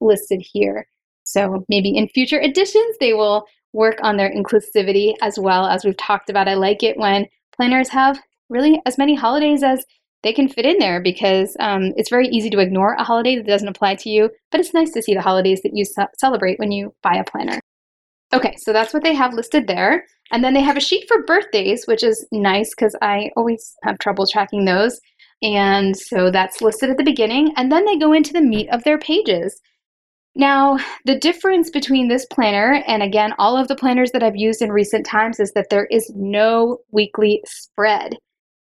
listed 0.01 0.41
here. 0.41 0.87
So 1.23 1.65
maybe 1.69 1.95
in 1.95 2.07
future 2.07 2.39
editions, 2.39 2.95
they 2.99 3.13
will 3.13 3.45
work 3.73 3.99
on 4.01 4.17
their 4.17 4.31
inclusivity 4.31 5.13
as 5.21 5.37
well 5.37 5.65
as 5.65 5.83
we've 5.83 5.97
talked 5.97 6.29
about. 6.29 6.47
I 6.47 6.53
like 6.53 6.83
it 6.83 6.97
when 6.97 7.27
planners 7.55 7.89
have 7.89 8.19
really 8.49 8.81
as 8.85 8.97
many 8.97 9.15
holidays 9.15 9.61
as 9.61 9.85
they 10.23 10.33
can 10.33 10.47
fit 10.47 10.65
in 10.65 10.79
there 10.79 11.01
because 11.01 11.55
um, 11.59 11.93
it's 11.95 12.09
very 12.09 12.27
easy 12.27 12.49
to 12.49 12.59
ignore 12.59 12.93
a 12.93 13.03
holiday 13.03 13.35
that 13.35 13.45
doesn't 13.45 13.67
apply 13.67 13.95
to 13.95 14.09
you, 14.09 14.29
but 14.51 14.59
it's 14.59 14.73
nice 14.73 14.91
to 14.93 15.01
see 15.01 15.13
the 15.13 15.21
holidays 15.21 15.61
that 15.61 15.75
you 15.75 15.85
ce- 15.85 16.17
celebrate 16.17 16.59
when 16.59 16.71
you 16.71 16.93
buy 17.03 17.15
a 17.15 17.23
planner. 17.23 17.59
Okay, 18.33 18.55
so 18.57 18.73
that's 18.73 18.93
what 18.93 19.03
they 19.03 19.13
have 19.13 19.33
listed 19.33 19.67
there. 19.67 20.05
And 20.31 20.43
then 20.43 20.53
they 20.53 20.61
have 20.61 20.75
a 20.75 20.81
sheet 20.81 21.07
for 21.07 21.23
birthdays, 21.23 21.85
which 21.87 22.03
is 22.03 22.27
nice 22.31 22.71
because 22.71 22.95
I 23.01 23.29
always 23.37 23.75
have 23.83 23.99
trouble 23.99 24.25
tracking 24.27 24.65
those. 24.65 24.99
And 25.41 25.95
so 25.95 26.31
that's 26.31 26.61
listed 26.61 26.89
at 26.89 26.97
the 26.97 27.03
beginning. 27.03 27.53
And 27.57 27.71
then 27.71 27.85
they 27.85 27.97
go 27.97 28.13
into 28.13 28.33
the 28.33 28.41
meat 28.41 28.69
of 28.69 28.83
their 28.83 28.97
pages. 28.97 29.59
Now, 30.35 30.77
the 31.05 31.17
difference 31.17 31.69
between 31.69 32.07
this 32.07 32.25
planner 32.25 32.83
and 32.87 33.01
again, 33.01 33.33
all 33.39 33.57
of 33.57 33.67
the 33.67 33.75
planners 33.75 34.11
that 34.11 34.21
I've 34.21 34.35
used 34.35 34.61
in 34.61 34.71
recent 34.71 35.05
times 35.05 35.39
is 35.39 35.51
that 35.53 35.69
there 35.69 35.85
is 35.85 36.11
no 36.15 36.77
weekly 36.91 37.41
spread. 37.45 38.15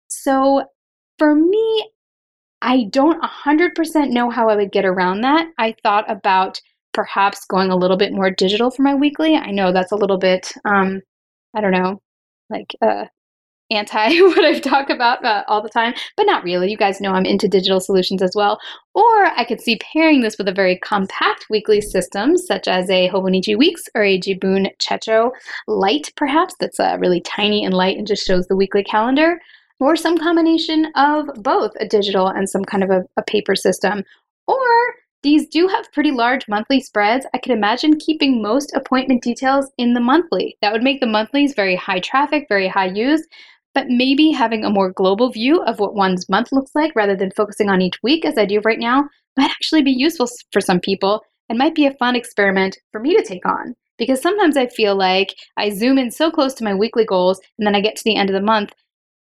So 0.08 0.64
for 1.18 1.34
me, 1.34 1.90
I 2.62 2.86
don't 2.90 3.22
100% 3.22 4.10
know 4.10 4.30
how 4.30 4.48
I 4.48 4.56
would 4.56 4.72
get 4.72 4.84
around 4.84 5.22
that. 5.22 5.48
I 5.58 5.74
thought 5.82 6.10
about 6.10 6.60
perhaps 6.92 7.44
going 7.46 7.70
a 7.70 7.76
little 7.76 7.96
bit 7.96 8.12
more 8.12 8.30
digital 8.30 8.70
for 8.70 8.82
my 8.82 8.94
weekly. 8.94 9.36
I 9.36 9.50
know 9.50 9.72
that's 9.72 9.92
a 9.92 9.96
little 9.96 10.18
bit, 10.18 10.52
um, 10.64 11.00
I 11.54 11.60
don't 11.60 11.72
know, 11.72 12.02
like 12.50 12.74
uh, 12.82 13.04
anti 13.70 14.20
what 14.20 14.44
I've 14.44 14.62
talked 14.62 14.90
about 14.90 15.24
uh, 15.24 15.44
all 15.48 15.62
the 15.62 15.68
time, 15.68 15.94
but 16.16 16.26
not 16.26 16.44
really. 16.44 16.70
You 16.70 16.76
guys 16.76 17.00
know 17.00 17.12
I'm 17.12 17.26
into 17.26 17.48
digital 17.48 17.80
solutions 17.80 18.22
as 18.22 18.32
well. 18.34 18.58
Or 18.94 19.26
I 19.26 19.44
could 19.44 19.60
see 19.60 19.78
pairing 19.78 20.20
this 20.20 20.36
with 20.36 20.48
a 20.48 20.52
very 20.52 20.78
compact 20.78 21.46
weekly 21.50 21.80
system, 21.80 22.36
such 22.36 22.66
as 22.68 22.90
a 22.90 23.08
Hobonichi 23.08 23.56
Weeks 23.56 23.84
or 23.94 24.02
a 24.02 24.18
Jibun 24.18 24.68
Techo 24.78 25.30
Lite, 25.66 26.12
perhaps, 26.16 26.54
that's 26.58 26.80
uh, 26.80 26.96
really 27.00 27.20
tiny 27.20 27.64
and 27.64 27.74
light 27.74 27.96
and 27.96 28.06
just 28.06 28.26
shows 28.26 28.46
the 28.46 28.56
weekly 28.56 28.82
calendar, 28.82 29.40
or 29.78 29.96
some 29.96 30.18
combination 30.18 30.90
of 30.96 31.26
both 31.36 31.72
a 31.80 31.86
digital 31.86 32.28
and 32.28 32.48
some 32.48 32.64
kind 32.64 32.84
of 32.84 32.90
a, 32.90 33.04
a 33.16 33.22
paper 33.22 33.54
system. 33.54 34.02
Or 34.46 34.58
these 35.22 35.46
do 35.48 35.68
have 35.68 35.92
pretty 35.92 36.12
large 36.12 36.48
monthly 36.48 36.80
spreads. 36.80 37.26
I 37.34 37.38
could 37.38 37.52
imagine 37.52 37.98
keeping 37.98 38.42
most 38.42 38.72
appointment 38.74 39.22
details 39.22 39.70
in 39.76 39.92
the 39.92 40.00
monthly. 40.00 40.56
That 40.62 40.72
would 40.72 40.82
make 40.82 41.00
the 41.00 41.06
monthlies 41.06 41.54
very 41.54 41.76
high 41.76 42.00
traffic, 42.00 42.46
very 42.48 42.68
high 42.68 42.86
use, 42.86 43.26
but 43.74 43.88
maybe 43.88 44.30
having 44.30 44.64
a 44.64 44.70
more 44.70 44.90
global 44.90 45.30
view 45.30 45.62
of 45.62 45.78
what 45.78 45.94
one's 45.94 46.28
month 46.28 46.52
looks 46.52 46.72
like 46.74 46.94
rather 46.94 47.16
than 47.16 47.30
focusing 47.36 47.68
on 47.68 47.80
each 47.80 47.98
week 48.02 48.24
as 48.24 48.36
I 48.36 48.44
do 48.44 48.60
right 48.64 48.78
now 48.78 49.08
might 49.36 49.50
actually 49.50 49.82
be 49.82 49.92
useful 49.92 50.28
for 50.52 50.60
some 50.60 50.80
people 50.80 51.22
and 51.48 51.58
might 51.58 51.74
be 51.74 51.86
a 51.86 51.94
fun 51.94 52.16
experiment 52.16 52.78
for 52.92 53.00
me 53.00 53.16
to 53.16 53.22
take 53.22 53.46
on. 53.46 53.74
Because 53.98 54.22
sometimes 54.22 54.56
I 54.56 54.66
feel 54.66 54.96
like 54.96 55.34
I 55.56 55.70
zoom 55.70 55.98
in 55.98 56.10
so 56.10 56.30
close 56.30 56.54
to 56.54 56.64
my 56.64 56.74
weekly 56.74 57.04
goals 57.04 57.40
and 57.58 57.66
then 57.66 57.74
I 57.74 57.80
get 57.80 57.96
to 57.96 58.04
the 58.04 58.16
end 58.16 58.30
of 58.30 58.34
the 58.34 58.40
month 58.40 58.72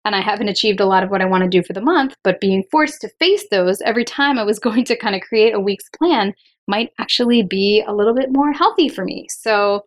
and 0.04 0.16
I 0.16 0.22
haven't 0.22 0.50
achieved 0.50 0.80
a 0.80 0.86
lot 0.86 1.04
of 1.04 1.10
what 1.10 1.22
I 1.22 1.26
want 1.26 1.44
to 1.44 1.50
do 1.50 1.64
for 1.64 1.74
the 1.74 1.82
month, 1.82 2.16
but 2.24 2.42
being 2.42 2.64
forced 2.72 3.02
to 3.02 3.10
face 3.20 3.46
those 3.50 3.82
every 3.82 4.04
time 4.04 4.38
I 4.38 4.44
was 4.44 4.60
going 4.68 4.84
to 4.86 4.98
kind 4.98 5.16
of 5.16 5.22
create 5.22 5.54
a 5.54 5.60
week's 5.60 5.90
plan 5.98 6.34
might 6.68 6.92
actually 7.00 7.44
be 7.44 7.84
a 7.86 7.94
little 7.94 8.16
bit 8.16 8.32
more 8.32 8.52
healthy 8.52 8.90
for 8.90 9.04
me. 9.06 9.28
So 9.30 9.84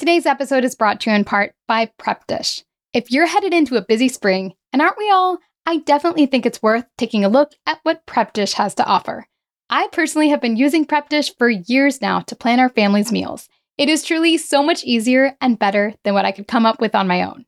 Today's 0.00 0.24
episode 0.24 0.64
is 0.64 0.74
brought 0.74 0.98
to 1.00 1.10
you 1.10 1.16
in 1.16 1.24
part 1.24 1.54
by 1.68 1.90
Prep 1.98 2.26
Dish. 2.26 2.64
If 2.92 3.12
you're 3.12 3.26
headed 3.26 3.54
into 3.54 3.76
a 3.76 3.84
busy 3.84 4.08
spring, 4.08 4.54
and 4.72 4.82
aren't 4.82 4.98
we 4.98 5.08
all, 5.12 5.38
I 5.64 5.76
definitely 5.76 6.26
think 6.26 6.44
it's 6.44 6.60
worth 6.60 6.86
taking 6.98 7.24
a 7.24 7.28
look 7.28 7.52
at 7.64 7.78
what 7.84 8.04
Prep 8.04 8.32
Dish 8.32 8.54
has 8.54 8.74
to 8.74 8.84
offer. 8.84 9.28
I 9.68 9.86
personally 9.92 10.30
have 10.30 10.40
been 10.40 10.56
using 10.56 10.84
Prep 10.84 11.08
Dish 11.08 11.32
for 11.38 11.48
years 11.48 12.00
now 12.00 12.18
to 12.22 12.34
plan 12.34 12.58
our 12.58 12.68
family's 12.68 13.12
meals. 13.12 13.48
It 13.78 13.88
is 13.88 14.02
truly 14.02 14.36
so 14.38 14.60
much 14.60 14.82
easier 14.82 15.36
and 15.40 15.56
better 15.56 15.94
than 16.02 16.14
what 16.14 16.24
I 16.24 16.32
could 16.32 16.48
come 16.48 16.66
up 16.66 16.80
with 16.80 16.96
on 16.96 17.06
my 17.06 17.22
own. 17.22 17.46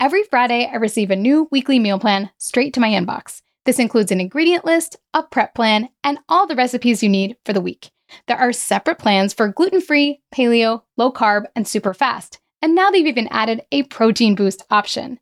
Every 0.00 0.22
Friday, 0.22 0.66
I 0.66 0.76
receive 0.76 1.10
a 1.10 1.16
new 1.16 1.46
weekly 1.52 1.78
meal 1.78 1.98
plan 1.98 2.30
straight 2.38 2.72
to 2.72 2.80
my 2.80 2.88
inbox. 2.88 3.42
This 3.66 3.78
includes 3.78 4.12
an 4.12 4.20
ingredient 4.20 4.64
list, 4.64 4.96
a 5.12 5.22
prep 5.22 5.54
plan, 5.54 5.90
and 6.02 6.20
all 6.26 6.46
the 6.46 6.56
recipes 6.56 7.02
you 7.02 7.10
need 7.10 7.36
for 7.44 7.52
the 7.52 7.60
week. 7.60 7.90
There 8.28 8.38
are 8.38 8.52
separate 8.52 8.98
plans 8.98 9.34
for 9.34 9.48
gluten 9.48 9.82
free, 9.82 10.22
paleo, 10.34 10.84
low 10.96 11.12
carb, 11.12 11.44
and 11.54 11.68
super 11.68 11.92
fast. 11.92 12.40
And 12.64 12.74
now 12.74 12.90
they've 12.90 13.06
even 13.06 13.28
added 13.28 13.60
a 13.72 13.82
protein 13.82 14.34
boost 14.34 14.64
option. 14.70 15.20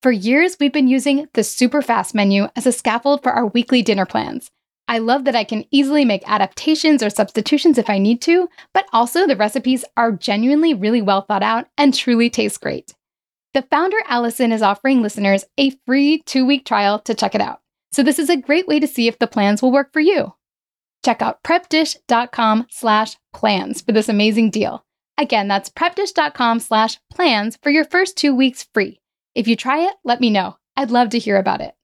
For 0.00 0.12
years, 0.12 0.56
we've 0.60 0.72
been 0.72 0.86
using 0.86 1.26
the 1.34 1.42
super 1.42 1.82
fast 1.82 2.14
menu 2.14 2.46
as 2.54 2.68
a 2.68 2.72
scaffold 2.72 3.20
for 3.20 3.32
our 3.32 3.46
weekly 3.46 3.82
dinner 3.82 4.06
plans. 4.06 4.48
I 4.86 4.98
love 4.98 5.24
that 5.24 5.34
I 5.34 5.42
can 5.42 5.64
easily 5.72 6.04
make 6.04 6.22
adaptations 6.24 7.02
or 7.02 7.10
substitutions 7.10 7.78
if 7.78 7.90
I 7.90 7.98
need 7.98 8.22
to, 8.22 8.48
but 8.72 8.86
also 8.92 9.26
the 9.26 9.34
recipes 9.34 9.84
are 9.96 10.12
genuinely 10.12 10.72
really 10.72 11.02
well 11.02 11.22
thought 11.22 11.42
out 11.42 11.66
and 11.76 11.92
truly 11.92 12.30
taste 12.30 12.60
great. 12.60 12.94
The 13.54 13.62
founder, 13.62 13.98
Allison, 14.06 14.52
is 14.52 14.62
offering 14.62 15.02
listeners 15.02 15.44
a 15.58 15.70
free 15.86 16.22
two 16.26 16.46
week 16.46 16.64
trial 16.64 17.00
to 17.00 17.14
check 17.16 17.34
it 17.34 17.40
out. 17.40 17.60
So 17.90 18.04
this 18.04 18.20
is 18.20 18.30
a 18.30 18.36
great 18.36 18.68
way 18.68 18.78
to 18.78 18.86
see 18.86 19.08
if 19.08 19.18
the 19.18 19.26
plans 19.26 19.62
will 19.62 19.72
work 19.72 19.92
for 19.92 19.98
you. 19.98 20.34
Check 21.04 21.22
out 21.22 21.42
prepdish.com 21.42 22.68
slash 22.70 23.16
plans 23.32 23.80
for 23.80 23.90
this 23.90 24.08
amazing 24.08 24.50
deal. 24.50 24.84
Again, 25.16 25.48
that's 25.48 25.70
prepdish.com 25.70 26.60
slash 26.60 26.98
plans 27.12 27.58
for 27.62 27.70
your 27.70 27.84
first 27.84 28.16
two 28.16 28.34
weeks 28.34 28.66
free. 28.74 29.00
If 29.34 29.46
you 29.46 29.56
try 29.56 29.80
it, 29.80 29.94
let 30.04 30.20
me 30.20 30.30
know. 30.30 30.56
I'd 30.76 30.90
love 30.90 31.10
to 31.10 31.18
hear 31.18 31.36
about 31.36 31.60
it. 31.60 31.74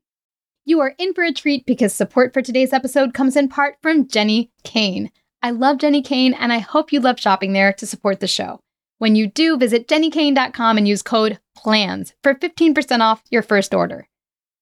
You 0.64 0.80
are 0.80 0.94
in 0.98 1.14
for 1.14 1.24
a 1.24 1.32
treat 1.32 1.64
because 1.64 1.94
support 1.94 2.32
for 2.32 2.42
today's 2.42 2.72
episode 2.72 3.14
comes 3.14 3.36
in 3.36 3.48
part 3.48 3.76
from 3.82 4.06
Jenni 4.06 4.50
Kayne. 4.64 5.10
I 5.42 5.50
love 5.52 5.78
Jenni 5.78 6.04
Kayne 6.04 6.34
and 6.34 6.52
I 6.52 6.58
hope 6.58 6.92
you 6.92 7.00
love 7.00 7.18
shopping 7.18 7.52
there 7.52 7.72
to 7.74 7.86
support 7.86 8.20
the 8.20 8.26
show. 8.26 8.60
When 8.98 9.16
you 9.16 9.28
do, 9.28 9.56
visit 9.56 9.88
jennikayne.com 9.88 10.76
and 10.76 10.86
use 10.86 11.02
code 11.02 11.38
PLANS 11.56 12.14
for 12.22 12.34
15% 12.34 13.00
off 13.00 13.22
your 13.30 13.42
first 13.42 13.72
order. 13.72 14.06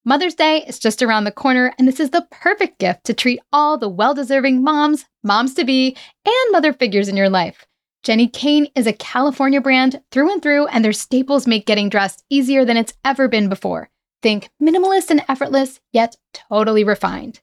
Mother's 0.04 0.34
Day 0.34 0.64
is 0.66 0.78
just 0.78 1.02
around 1.02 1.24
the 1.24 1.32
corner, 1.32 1.74
and 1.78 1.86
this 1.86 2.00
is 2.00 2.10
the 2.10 2.26
perfect 2.30 2.78
gift 2.78 3.04
to 3.04 3.12
treat 3.12 3.40
all 3.52 3.76
the 3.76 3.88
well 3.88 4.14
deserving 4.14 4.62
moms, 4.62 5.04
moms 5.22 5.52
to 5.54 5.64
be, 5.64 5.96
and 6.24 6.52
mother 6.52 6.72
figures 6.72 7.08
in 7.08 7.16
your 7.16 7.28
life. 7.28 7.66
Jenni 8.04 8.32
Kayne 8.32 8.68
is 8.74 8.86
a 8.86 8.92
California 8.92 9.60
brand 9.60 10.00
through 10.10 10.32
and 10.32 10.42
through, 10.42 10.66
and 10.68 10.84
their 10.84 10.92
staples 10.92 11.46
make 11.46 11.66
getting 11.66 11.88
dressed 11.88 12.24
easier 12.30 12.64
than 12.64 12.76
it's 12.76 12.94
ever 13.04 13.28
been 13.28 13.48
before. 13.48 13.90
Think 14.22 14.50
minimalist 14.62 15.10
and 15.10 15.22
effortless, 15.28 15.80
yet 15.92 16.16
totally 16.32 16.84
refined. 16.84 17.40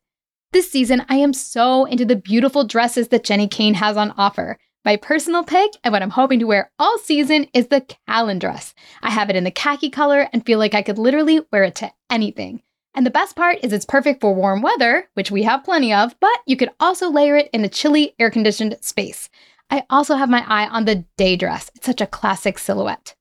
This 0.54 0.72
season, 0.72 1.06
I 1.10 1.16
am 1.16 1.34
so 1.34 1.86
into 1.86 2.06
the 2.06 2.16
beautiful 2.16 2.64
dresses 2.64 3.10
that 3.10 3.24
Jenni 3.24 3.52
Kayne 3.52 3.74
has 3.76 3.98
on 3.98 4.14
offer. 4.18 4.58
My 4.86 4.96
personal 4.96 5.44
pick 5.44 5.72
and 5.84 5.92
what 5.92 6.02
I'm 6.02 6.12
hoping 6.12 6.40
to 6.40 6.46
wear 6.46 6.72
all 6.80 6.98
season 7.00 7.48
is 7.54 7.68
the 7.68 7.86
Callan 8.08 8.40
dress. 8.40 8.74
I 9.02 9.10
have 9.10 9.30
it 9.30 9.36
in 9.36 9.44
the 9.44 9.52
khaki 9.52 9.90
color 9.90 10.30
and 10.32 10.46
feel 10.46 10.60
like 10.60 10.74
I 10.74 10.84
could 10.84 10.98
literally 10.98 11.42
wear 11.52 11.64
it 11.64 11.76
to 11.76 11.92
anything. 12.10 12.62
And 12.94 13.06
the 13.06 13.12
best 13.12 13.36
part 13.36 13.58
is 13.62 13.74
it's 13.74 13.86
perfect 13.86 14.22
for 14.22 14.34
warm 14.34 14.62
weather, 14.62 15.10
which 15.16 15.32
we 15.32 15.44
have 15.44 15.66
plenty 15.66 15.92
of, 15.92 16.16
but 16.22 16.38
you 16.46 16.56
could 16.56 16.70
also 16.80 17.10
layer 17.10 17.36
it 17.36 17.50
in 17.52 17.66
a 17.66 17.70
chilly, 17.70 18.16
air 18.20 18.30
conditioned 18.30 18.78
space. 18.80 19.30
I 19.70 19.84
also 19.90 20.16
have 20.16 20.30
my 20.30 20.44
eye 20.48 20.68
on 20.68 20.86
the 20.86 21.06
day 21.18 21.36
dress. 21.36 21.72
It's 21.76 21.86
such 21.86 22.02
a 22.02 22.08
classic 22.08 22.60
silhouette. 22.60 23.16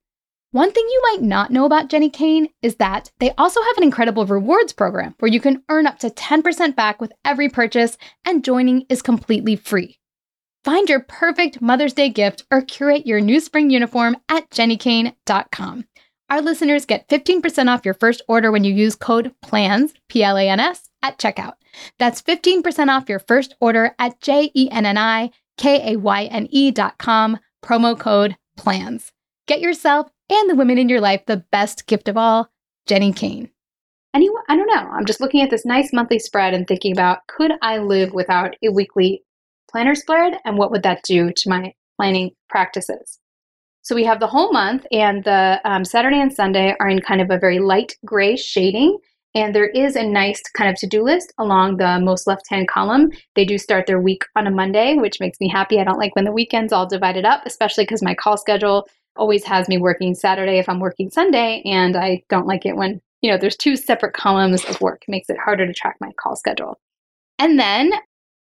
One 0.52 0.70
thing 0.70 0.86
you 0.88 1.02
might 1.02 1.22
not 1.22 1.50
know 1.50 1.64
about 1.64 1.88
Jenni 1.88 2.12
Kayne 2.12 2.48
is 2.62 2.76
that 2.76 3.10
they 3.18 3.32
also 3.32 3.60
have 3.60 3.76
an 3.76 3.82
incredible 3.82 4.24
rewards 4.24 4.72
program 4.72 5.16
where 5.18 5.32
you 5.32 5.40
can 5.40 5.64
earn 5.68 5.86
up 5.86 5.98
to 5.98 6.10
10% 6.10 6.76
back 6.76 7.00
with 7.00 7.12
every 7.24 7.48
purchase, 7.48 7.98
and 8.24 8.44
joining 8.44 8.86
is 8.88 9.02
completely 9.02 9.56
free. 9.56 9.98
Find 10.62 10.88
your 10.88 11.00
perfect 11.00 11.60
Mother's 11.60 11.92
Day 11.92 12.08
gift 12.08 12.44
or 12.52 12.62
curate 12.62 13.04
your 13.04 13.20
new 13.20 13.40
spring 13.40 13.68
uniform 13.68 14.16
at 14.28 14.48
jennikayne.com. 14.50 15.86
Our 16.30 16.40
listeners 16.40 16.86
get 16.86 17.08
15% 17.08 17.68
off 17.68 17.84
your 17.84 17.94
first 17.94 18.22
order 18.28 18.50
when 18.50 18.64
you 18.64 18.72
use 18.72 18.94
code 18.94 19.34
PLANS, 19.42 19.92
P 20.08 20.22
L 20.22 20.38
A 20.38 20.48
N 20.48 20.60
S, 20.60 20.88
at 21.02 21.18
checkout. 21.18 21.54
That's 21.98 22.22
15% 22.22 22.88
off 22.88 23.08
your 23.08 23.18
first 23.18 23.54
order 23.60 23.94
at 23.98 24.20
J 24.20 24.50
E 24.54 24.68
N 24.70 24.86
N 24.86 24.96
I 24.96 25.32
K 25.56 25.92
A 25.92 25.96
Y 25.96 26.24
N 26.24 26.48
com, 26.98 27.38
promo 27.64 27.98
code 27.98 28.36
PLANS. 28.56 29.12
Get 29.46 29.60
yourself 29.60 30.08
and 30.30 30.48
the 30.48 30.54
women 30.54 30.78
in 30.78 30.88
your 30.88 31.00
life 31.00 31.26
the 31.26 31.44
best 31.50 31.86
gift 31.86 32.08
of 32.08 32.16
all, 32.16 32.50
Jenni 32.88 33.14
Kayne. 33.14 33.50
Anyway, 34.14 34.40
I 34.48 34.56
don't 34.56 34.68
know. 34.68 34.90
I'm 34.92 35.04
just 35.04 35.20
looking 35.20 35.42
at 35.42 35.50
this 35.50 35.66
nice 35.66 35.92
monthly 35.92 36.18
spread 36.18 36.54
and 36.54 36.66
thinking 36.66 36.92
about 36.92 37.26
could 37.26 37.52
I 37.62 37.78
live 37.78 38.12
without 38.12 38.54
a 38.62 38.70
weekly 38.70 39.24
planner 39.70 39.94
spread 39.94 40.38
and 40.44 40.56
what 40.56 40.70
would 40.70 40.84
that 40.84 41.02
do 41.02 41.32
to 41.32 41.48
my 41.48 41.74
planning 41.96 42.30
practices. 42.48 43.18
So 43.82 43.94
we 43.94 44.04
have 44.04 44.20
the 44.20 44.26
whole 44.26 44.50
month, 44.50 44.86
and 44.92 45.24
the 45.24 45.60
um, 45.64 45.84
Saturday 45.84 46.18
and 46.18 46.32
Sunday 46.32 46.74
are 46.80 46.88
in 46.88 47.00
kind 47.00 47.20
of 47.20 47.30
a 47.30 47.38
very 47.38 47.58
light 47.58 47.94
gray 48.06 48.34
shading. 48.34 48.96
And 49.34 49.54
there 49.54 49.68
is 49.68 49.96
a 49.96 50.06
nice 50.06 50.40
kind 50.56 50.70
of 50.70 50.76
to 50.76 50.86
do 50.86 51.02
list 51.02 51.32
along 51.38 51.76
the 51.76 51.98
most 52.00 52.26
left 52.26 52.48
hand 52.48 52.68
column. 52.68 53.10
They 53.34 53.44
do 53.44 53.58
start 53.58 53.86
their 53.86 54.00
week 54.00 54.24
on 54.36 54.46
a 54.46 54.50
Monday, 54.50 54.94
which 54.94 55.18
makes 55.18 55.40
me 55.40 55.48
happy. 55.48 55.80
I 55.80 55.84
don't 55.84 55.98
like 55.98 56.14
when 56.14 56.24
the 56.24 56.32
weekend's 56.32 56.72
all 56.72 56.86
divided 56.86 57.24
up, 57.24 57.42
especially 57.44 57.84
because 57.84 58.02
my 58.02 58.14
call 58.14 58.36
schedule 58.36 58.88
always 59.16 59.44
has 59.44 59.68
me 59.68 59.78
working 59.78 60.14
Saturday 60.14 60.58
if 60.58 60.68
I'm 60.68 60.80
working 60.80 61.10
Sunday. 61.10 61.62
And 61.64 61.96
I 61.96 62.22
don't 62.28 62.46
like 62.46 62.64
it 62.64 62.76
when, 62.76 63.00
you 63.22 63.30
know, 63.30 63.36
there's 63.36 63.56
two 63.56 63.76
separate 63.76 64.14
columns 64.14 64.64
of 64.66 64.80
work. 64.80 65.02
It 65.02 65.10
makes 65.10 65.28
it 65.28 65.38
harder 65.38 65.66
to 65.66 65.74
track 65.74 65.96
my 66.00 66.12
call 66.18 66.36
schedule. 66.36 66.78
And 67.38 67.58
then 67.58 67.92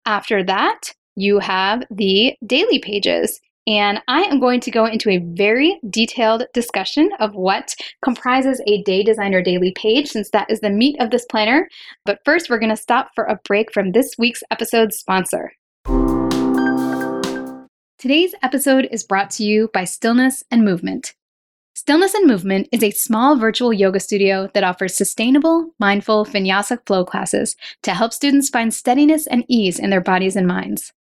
after 0.06 0.42
that, 0.44 0.92
you 1.14 1.38
have 1.38 1.84
the 1.90 2.34
daily 2.46 2.80
pages. 2.80 3.40
And 3.70 4.02
I 4.08 4.22
am 4.22 4.40
going 4.40 4.58
to 4.62 4.70
go 4.72 4.84
into 4.84 5.10
a 5.10 5.18
very 5.18 5.78
detailed 5.88 6.42
discussion 6.52 7.08
of 7.20 7.36
what 7.36 7.72
comprises 8.02 8.60
a 8.66 8.82
Day 8.82 9.04
Designer 9.04 9.42
daily 9.42 9.72
page, 9.76 10.08
since 10.08 10.28
that 10.30 10.50
is 10.50 10.58
the 10.58 10.70
meat 10.70 10.96
of 10.98 11.10
this 11.10 11.24
planner. 11.26 11.68
But 12.04 12.18
first, 12.24 12.50
we're 12.50 12.58
going 12.58 12.74
to 12.74 12.76
stop 12.76 13.10
for 13.14 13.22
a 13.26 13.38
break 13.44 13.72
from 13.72 13.92
this 13.92 14.16
week's 14.18 14.42
episode 14.50 14.92
sponsor. 14.92 15.52
Today's 17.96 18.34
episode 18.42 18.88
is 18.90 19.04
brought 19.04 19.30
to 19.32 19.44
you 19.44 19.70
by 19.72 19.84
Stillness 19.84 20.42
and 20.50 20.64
Movement. 20.64 21.14
Stillness 21.76 22.14
and 22.14 22.26
Movement 22.26 22.66
is 22.72 22.82
a 22.82 22.90
small 22.90 23.38
virtual 23.38 23.72
yoga 23.72 24.00
studio 24.00 24.50
that 24.52 24.64
offers 24.64 24.96
sustainable, 24.96 25.70
mindful 25.78 26.26
vinyasa 26.26 26.84
flow 26.86 27.04
classes 27.04 27.54
to 27.84 27.94
help 27.94 28.12
students 28.12 28.48
find 28.48 28.74
steadiness 28.74 29.28
and 29.28 29.44
ease 29.46 29.78
in 29.78 29.90
their 29.90 30.00
bodies 30.00 30.34
and 30.34 30.48
minds. 30.48 30.92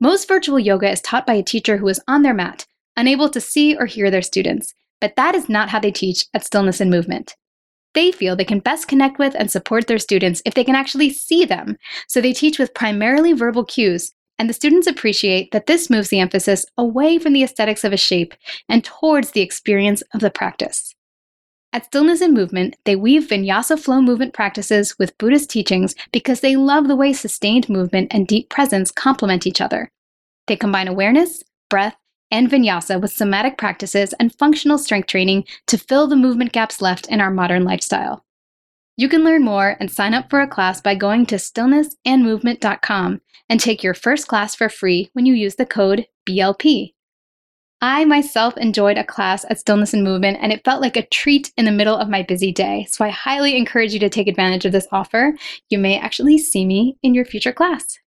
Most 0.00 0.28
virtual 0.28 0.58
yoga 0.58 0.90
is 0.90 1.00
taught 1.00 1.26
by 1.26 1.34
a 1.34 1.42
teacher 1.42 1.78
who 1.78 1.88
is 1.88 2.02
on 2.06 2.20
their 2.20 2.34
mat, 2.34 2.66
unable 2.98 3.30
to 3.30 3.40
see 3.40 3.74
or 3.74 3.86
hear 3.86 4.10
their 4.10 4.20
students, 4.20 4.74
but 5.00 5.16
that 5.16 5.34
is 5.34 5.48
not 5.48 5.70
how 5.70 5.80
they 5.80 5.90
teach 5.90 6.26
at 6.34 6.44
Stillness 6.44 6.82
and 6.82 6.90
Movement. 6.90 7.34
They 7.94 8.12
feel 8.12 8.36
they 8.36 8.44
can 8.44 8.58
best 8.58 8.88
connect 8.88 9.18
with 9.18 9.34
and 9.38 9.50
support 9.50 9.86
their 9.86 9.98
students 9.98 10.42
if 10.44 10.52
they 10.52 10.64
can 10.64 10.74
actually 10.74 11.08
see 11.08 11.46
them, 11.46 11.78
so 12.08 12.20
they 12.20 12.34
teach 12.34 12.58
with 12.58 12.74
primarily 12.74 13.32
verbal 13.32 13.64
cues, 13.64 14.12
and 14.38 14.50
the 14.50 14.54
students 14.54 14.86
appreciate 14.86 15.50
that 15.52 15.66
this 15.66 15.88
moves 15.88 16.10
the 16.10 16.20
emphasis 16.20 16.66
away 16.76 17.18
from 17.18 17.32
the 17.32 17.42
aesthetics 17.42 17.82
of 17.82 17.94
a 17.94 17.96
shape 17.96 18.34
and 18.68 18.84
towards 18.84 19.30
the 19.30 19.40
experience 19.40 20.02
of 20.12 20.20
the 20.20 20.30
practice. 20.30 20.95
At 21.76 21.84
Stillness 21.84 22.22
and 22.22 22.32
Movement, 22.32 22.74
they 22.86 22.96
weave 22.96 23.28
vinyasa 23.28 23.78
flow 23.78 24.00
movement 24.00 24.32
practices 24.32 24.98
with 24.98 25.18
Buddhist 25.18 25.50
teachings 25.50 25.94
because 26.10 26.40
they 26.40 26.56
love 26.56 26.88
the 26.88 26.96
way 26.96 27.12
sustained 27.12 27.68
movement 27.68 28.14
and 28.14 28.26
deep 28.26 28.48
presence 28.48 28.90
complement 28.90 29.46
each 29.46 29.60
other. 29.60 29.90
They 30.46 30.56
combine 30.56 30.88
awareness, 30.88 31.44
breath, 31.68 31.94
and 32.30 32.48
vinyasa 32.48 32.98
with 32.98 33.12
somatic 33.12 33.58
practices 33.58 34.14
and 34.14 34.34
functional 34.38 34.78
strength 34.78 35.08
training 35.08 35.44
to 35.66 35.76
fill 35.76 36.06
the 36.06 36.16
movement 36.16 36.52
gaps 36.52 36.80
left 36.80 37.08
in 37.08 37.20
our 37.20 37.30
modern 37.30 37.64
lifestyle. 37.64 38.24
You 38.96 39.10
can 39.10 39.22
learn 39.22 39.44
more 39.44 39.76
and 39.78 39.90
sign 39.90 40.14
up 40.14 40.30
for 40.30 40.40
a 40.40 40.48
class 40.48 40.80
by 40.80 40.94
going 40.94 41.26
to 41.26 41.34
stillnessandmovement.com 41.34 43.20
and 43.50 43.60
take 43.60 43.82
your 43.82 43.92
first 43.92 44.28
class 44.28 44.54
for 44.54 44.70
free 44.70 45.10
when 45.12 45.26
you 45.26 45.34
use 45.34 45.56
the 45.56 45.66
code 45.66 46.06
BLP. 46.26 46.94
I 47.82 48.06
myself 48.06 48.56
enjoyed 48.56 48.96
a 48.96 49.04
class 49.04 49.44
at 49.50 49.58
Stillness 49.58 49.92
and 49.92 50.02
Movement, 50.02 50.38
and 50.40 50.50
it 50.50 50.64
felt 50.64 50.80
like 50.80 50.96
a 50.96 51.06
treat 51.08 51.52
in 51.58 51.66
the 51.66 51.70
middle 51.70 51.94
of 51.94 52.08
my 52.08 52.22
busy 52.22 52.50
day. 52.50 52.86
So 52.88 53.04
I 53.04 53.10
highly 53.10 53.54
encourage 53.54 53.92
you 53.92 53.98
to 54.00 54.08
take 54.08 54.28
advantage 54.28 54.64
of 54.64 54.72
this 54.72 54.88
offer. 54.92 55.34
You 55.68 55.78
may 55.78 55.98
actually 55.98 56.38
see 56.38 56.64
me 56.64 56.96
in 57.02 57.12
your 57.12 57.26
future 57.26 57.52
class. 57.52 57.98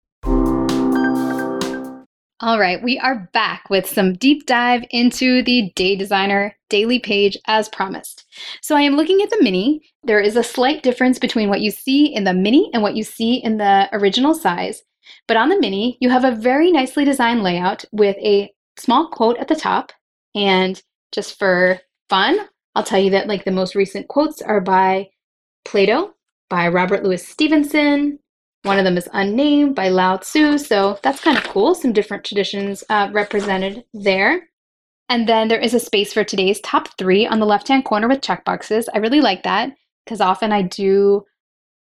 All 2.41 2.59
right, 2.59 2.83
we 2.83 2.99
are 3.01 3.29
back 3.35 3.69
with 3.69 3.87
some 3.87 4.15
deep 4.15 4.47
dive 4.47 4.85
into 4.91 5.43
the 5.43 5.71
Day 5.75 5.97
Designer 5.97 6.57
daily 6.71 6.99
page 6.99 7.37
as 7.47 7.69
promised. 7.69 8.25
So 8.63 8.75
I 8.75 8.83
am 8.83 8.97
looking 8.97 9.21
at 9.21 9.29
the 9.29 9.43
mini. 9.43 9.83
There 10.03 10.21
is 10.21 10.37
a 10.37 10.43
slight 10.43 10.83
difference 10.83 11.19
between 11.19 11.51
what 11.51 11.61
you 11.61 11.71
see 11.73 12.07
in 12.07 12.25
the 12.25 12.33
mini 12.33 12.71
and 12.73 12.83
what 12.83 12.97
you 12.97 13.05
see 13.05 13.35
in 13.35 13.59
the 13.59 13.89
original 13.93 14.35
size. 14.35 14.83
But 15.27 15.37
on 15.37 15.51
the 15.51 15.61
mini, 15.61 15.99
you 16.01 16.09
have 16.09 16.25
a 16.25 16.35
very 16.35 16.71
nicely 16.71 17.05
designed 17.05 17.43
layout 17.43 17.85
with 17.93 18.17
a 18.19 18.51
small 18.79 19.09
quote 19.09 19.39
at 19.39 19.49
the 19.49 19.57
top 19.57 19.93
And 20.35 20.81
just 21.13 21.39
for 21.39 21.81
fun, 22.09 22.39
I'll 22.75 22.83
tell 22.83 23.01
you 23.01 23.11
that 23.11 23.29
like 23.29 23.45
the 23.45 23.51
most 23.51 23.75
recent 23.75 24.09
quotes 24.09 24.43
are 24.43 24.61
by 24.61 25.09
Plato, 25.65 26.15
by 26.49 26.69
Robert 26.69 27.03
Louis 27.03 27.27
Stevenson. 27.27 28.19
One 28.63 28.79
of 28.79 28.85
them 28.85 28.99
is 28.99 29.09
unnamed 29.13 29.75
by 29.75 29.89
Lao 29.89 30.17
Tzu. 30.17 30.59
So 30.59 30.99
that's 31.03 31.21
kind 31.21 31.39
of 31.39 31.45
cool. 31.45 31.75
Some 31.75 31.93
different 31.93 32.25
traditions 32.25 32.85
uh, 32.91 33.09
represented 33.13 33.85
there. 33.95 34.49
And 35.09 35.29
then 35.29 35.49
there 35.49 35.61
is 35.61 35.75
a 35.75 35.81
space 35.81 36.13
for 36.13 36.25
today's 36.25 36.61
top 36.61 36.97
three 36.99 37.27
on 37.27 37.39
the 37.39 37.47
left 37.47 37.69
hand 37.69 37.85
corner 37.85 38.09
with 38.09 38.21
checkboxes. 38.21 38.87
I 38.95 38.99
really 38.99 39.21
like 39.21 39.43
that 39.45 39.73
because 40.05 40.21
often 40.21 40.53
I 40.53 40.63
do 40.63 41.25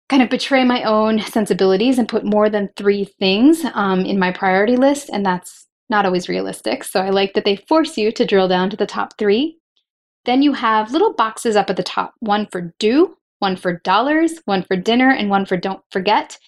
kind 0.08 0.22
of 0.22 0.28
betray 0.28 0.64
my 0.64 0.82
own 0.82 1.20
sensibilities 1.20 1.98
and 1.98 2.08
put 2.08 2.24
more 2.24 2.50
than 2.50 2.68
three 2.76 3.04
things 3.04 3.64
um, 3.74 4.00
in 4.00 4.18
my 4.18 4.30
priority 4.30 4.76
list, 4.76 5.08
and 5.10 5.24
that's 5.24 5.61
not 5.92 6.06
always 6.06 6.28
realistic. 6.28 6.82
So 6.82 7.00
I 7.00 7.10
like 7.10 7.34
that 7.34 7.44
they 7.44 7.54
force 7.68 7.96
you 7.96 8.10
to 8.10 8.26
drill 8.26 8.48
down 8.48 8.70
to 8.70 8.76
the 8.76 8.86
top 8.86 9.16
three. 9.18 9.58
Then 10.24 10.42
you 10.42 10.54
have 10.54 10.90
little 10.90 11.12
boxes 11.12 11.54
up 11.54 11.70
at 11.70 11.76
the 11.76 11.82
top 11.84 12.14
one 12.18 12.48
for 12.50 12.72
do, 12.80 13.16
one 13.38 13.56
for 13.56 13.78
dollars, 13.84 14.40
one 14.46 14.62
for 14.62 14.76
dinner, 14.76 15.10
and 15.10 15.30
one 15.30 15.46
for 15.46 15.56
don't 15.56 15.82
forget. 15.90 16.38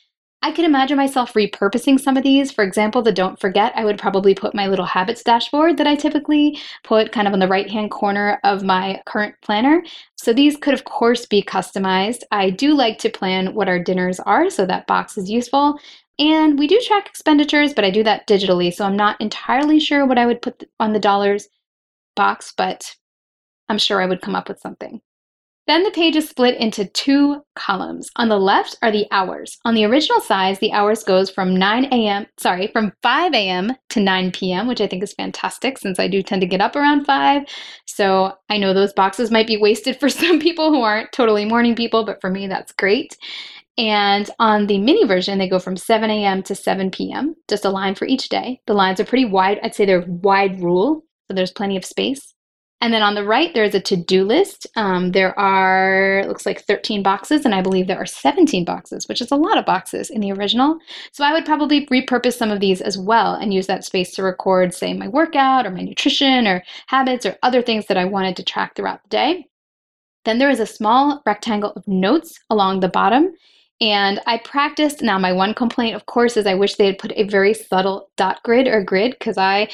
I 0.42 0.52
can 0.52 0.66
imagine 0.66 0.98
myself 0.98 1.32
repurposing 1.32 1.98
some 1.98 2.18
of 2.18 2.22
these. 2.22 2.52
For 2.52 2.62
example, 2.64 3.00
the 3.00 3.12
don't 3.12 3.40
forget, 3.40 3.72
I 3.74 3.84
would 3.86 3.98
probably 3.98 4.34
put 4.34 4.54
my 4.54 4.66
little 4.66 4.84
habits 4.84 5.22
dashboard 5.22 5.78
that 5.78 5.86
I 5.86 5.96
typically 5.96 6.58
put 6.82 7.12
kind 7.12 7.26
of 7.26 7.32
on 7.32 7.38
the 7.38 7.48
right 7.48 7.70
hand 7.70 7.90
corner 7.90 8.38
of 8.44 8.62
my 8.62 9.00
current 9.06 9.34
planner. 9.40 9.82
So 10.16 10.34
these 10.34 10.58
could, 10.58 10.74
of 10.74 10.84
course, 10.84 11.24
be 11.24 11.42
customized. 11.42 12.24
I 12.30 12.50
do 12.50 12.74
like 12.74 12.98
to 12.98 13.08
plan 13.08 13.54
what 13.54 13.68
our 13.68 13.78
dinners 13.78 14.20
are, 14.20 14.50
so 14.50 14.66
that 14.66 14.86
box 14.86 15.16
is 15.16 15.30
useful. 15.30 15.78
And 16.18 16.59
we 16.59 16.66
do 16.66 16.80
track 16.87 17.09
expenditures, 17.09 17.75
but 17.75 17.85
I 17.85 17.90
do 17.90 18.04
that 18.04 18.28
digitally, 18.28 18.73
so 18.73 18.85
I'm 18.85 18.97
not 18.97 19.21
entirely 19.21 19.80
sure 19.80 20.06
what 20.06 20.18
I 20.18 20.26
would 20.26 20.42
put 20.42 20.62
on 20.78 20.92
the 20.92 21.00
dollars 21.00 21.49
box, 22.14 22.52
but 22.56 22.94
I'm 23.68 23.78
sure 23.78 24.00
I 24.00 24.06
would 24.06 24.23
come 24.23 24.37
up 24.37 24.49
with 24.49 24.61
something. 24.61 25.00
Then 25.66 25.83
the 25.83 25.90
page 25.90 26.14
is 26.14 26.28
split 26.28 26.59
into 26.59 26.85
two 26.85 27.42
columns. 27.56 28.11
On 28.16 28.28
the 28.28 28.38
left 28.38 28.76
are 28.83 28.90
the 28.90 29.06
hours. 29.11 29.59
On 29.64 29.75
the 29.75 29.87
original 29.87 30.21
size, 30.21 30.59
the 30.59 30.73
hours 30.73 31.02
goes 31.02 31.30
from 31.30 31.56
9 31.56 31.87
a.m., 31.87 32.26
sorry, 32.38 32.66
from 32.66 32.92
5 33.02 33.33
a.m. 33.33 33.73
to 33.88 34.00
9 34.00 34.30
p.m., 34.33 34.66
which 34.66 34.83
I 34.83 34.87
think 34.87 35.02
is 35.02 35.14
fantastic 35.14 35.78
since 35.78 35.99
I 35.99 36.06
do 36.06 36.23
tend 36.23 36.42
to 36.42 36.47
get 36.47 36.61
up 36.61 36.76
around 36.76 37.06
5. 37.06 37.44
So 37.87 38.35
I 38.50 38.59
know 38.59 38.75
those 38.75 38.92
boxes 38.92 39.30
might 39.30 39.47
be 39.47 39.56
wasted 39.56 39.99
for 39.99 40.09
some 40.11 40.38
people 40.38 40.71
who 40.71 40.83
aren't 40.83 41.12
totally 41.12 41.47
morning 41.47 41.75
people, 41.75 42.04
but 42.04 42.21
for 42.21 42.28
me, 42.28 42.47
that's 42.47 42.73
great. 42.73 43.16
And 43.76 44.30
on 44.38 44.66
the 44.66 44.78
mini 44.78 45.04
version, 45.04 45.38
they 45.38 45.48
go 45.48 45.58
from 45.58 45.76
7 45.76 46.08
a.m. 46.08 46.42
to 46.44 46.54
7 46.54 46.90
p.m., 46.90 47.34
just 47.48 47.64
a 47.64 47.70
line 47.70 47.96
for 47.96 48.06
each 48.06 48.28
day. 48.28 48.60
The 48.66 48.74
lines 48.74 49.00
are 49.00 49.04
pretty 49.04 49.24
wide. 49.24 49.58
I'd 49.62 49.74
say 49.74 49.84
they're 49.84 50.04
wide 50.06 50.60
rule, 50.60 51.04
so 51.26 51.34
there's 51.34 51.50
plenty 51.50 51.76
of 51.76 51.84
space. 51.84 52.34
And 52.80 52.92
then 52.92 53.02
on 53.02 53.14
the 53.14 53.24
right, 53.24 53.52
there's 53.54 53.74
a 53.74 53.80
to-do 53.80 54.24
list. 54.24 54.66
Um, 54.76 55.12
there 55.12 55.36
are, 55.38 56.22
looks 56.26 56.44
like 56.44 56.60
13 56.60 57.02
boxes, 57.02 57.44
and 57.44 57.54
I 57.54 57.62
believe 57.62 57.86
there 57.86 58.00
are 58.00 58.06
17 58.06 58.64
boxes, 58.64 59.08
which 59.08 59.22
is 59.22 59.30
a 59.30 59.36
lot 59.36 59.56
of 59.56 59.64
boxes 59.64 60.10
in 60.10 60.20
the 60.20 60.32
original. 60.32 60.78
So 61.10 61.24
I 61.24 61.32
would 61.32 61.46
probably 61.46 61.86
repurpose 61.86 62.34
some 62.34 62.50
of 62.50 62.60
these 62.60 62.80
as 62.82 62.98
well 62.98 63.34
and 63.34 63.54
use 63.54 63.66
that 63.68 63.84
space 63.84 64.14
to 64.14 64.22
record, 64.22 64.74
say, 64.74 64.92
my 64.92 65.08
workout 65.08 65.66
or 65.66 65.70
my 65.70 65.80
nutrition 65.80 66.46
or 66.46 66.62
habits 66.86 67.24
or 67.24 67.38
other 67.42 67.62
things 67.62 67.86
that 67.86 67.96
I 67.96 68.04
wanted 68.04 68.36
to 68.36 68.44
track 68.44 68.76
throughout 68.76 69.02
the 69.02 69.08
day. 69.08 69.46
Then 70.26 70.38
there 70.38 70.50
is 70.50 70.60
a 70.60 70.66
small 70.66 71.22
rectangle 71.24 71.72
of 71.72 71.88
notes 71.88 72.38
along 72.50 72.80
the 72.80 72.88
bottom. 72.88 73.32
And 73.80 74.20
I 74.26 74.38
practiced. 74.38 75.02
Now, 75.02 75.18
my 75.18 75.32
one 75.32 75.52
complaint, 75.52 75.96
of 75.96 76.06
course, 76.06 76.36
is 76.36 76.46
I 76.46 76.54
wish 76.54 76.76
they 76.76 76.86
had 76.86 76.98
put 76.98 77.12
a 77.16 77.24
very 77.24 77.52
subtle 77.52 78.08
dot 78.16 78.42
grid 78.44 78.68
or 78.68 78.82
grid 78.82 79.16
because 79.18 79.36
I 79.36 79.68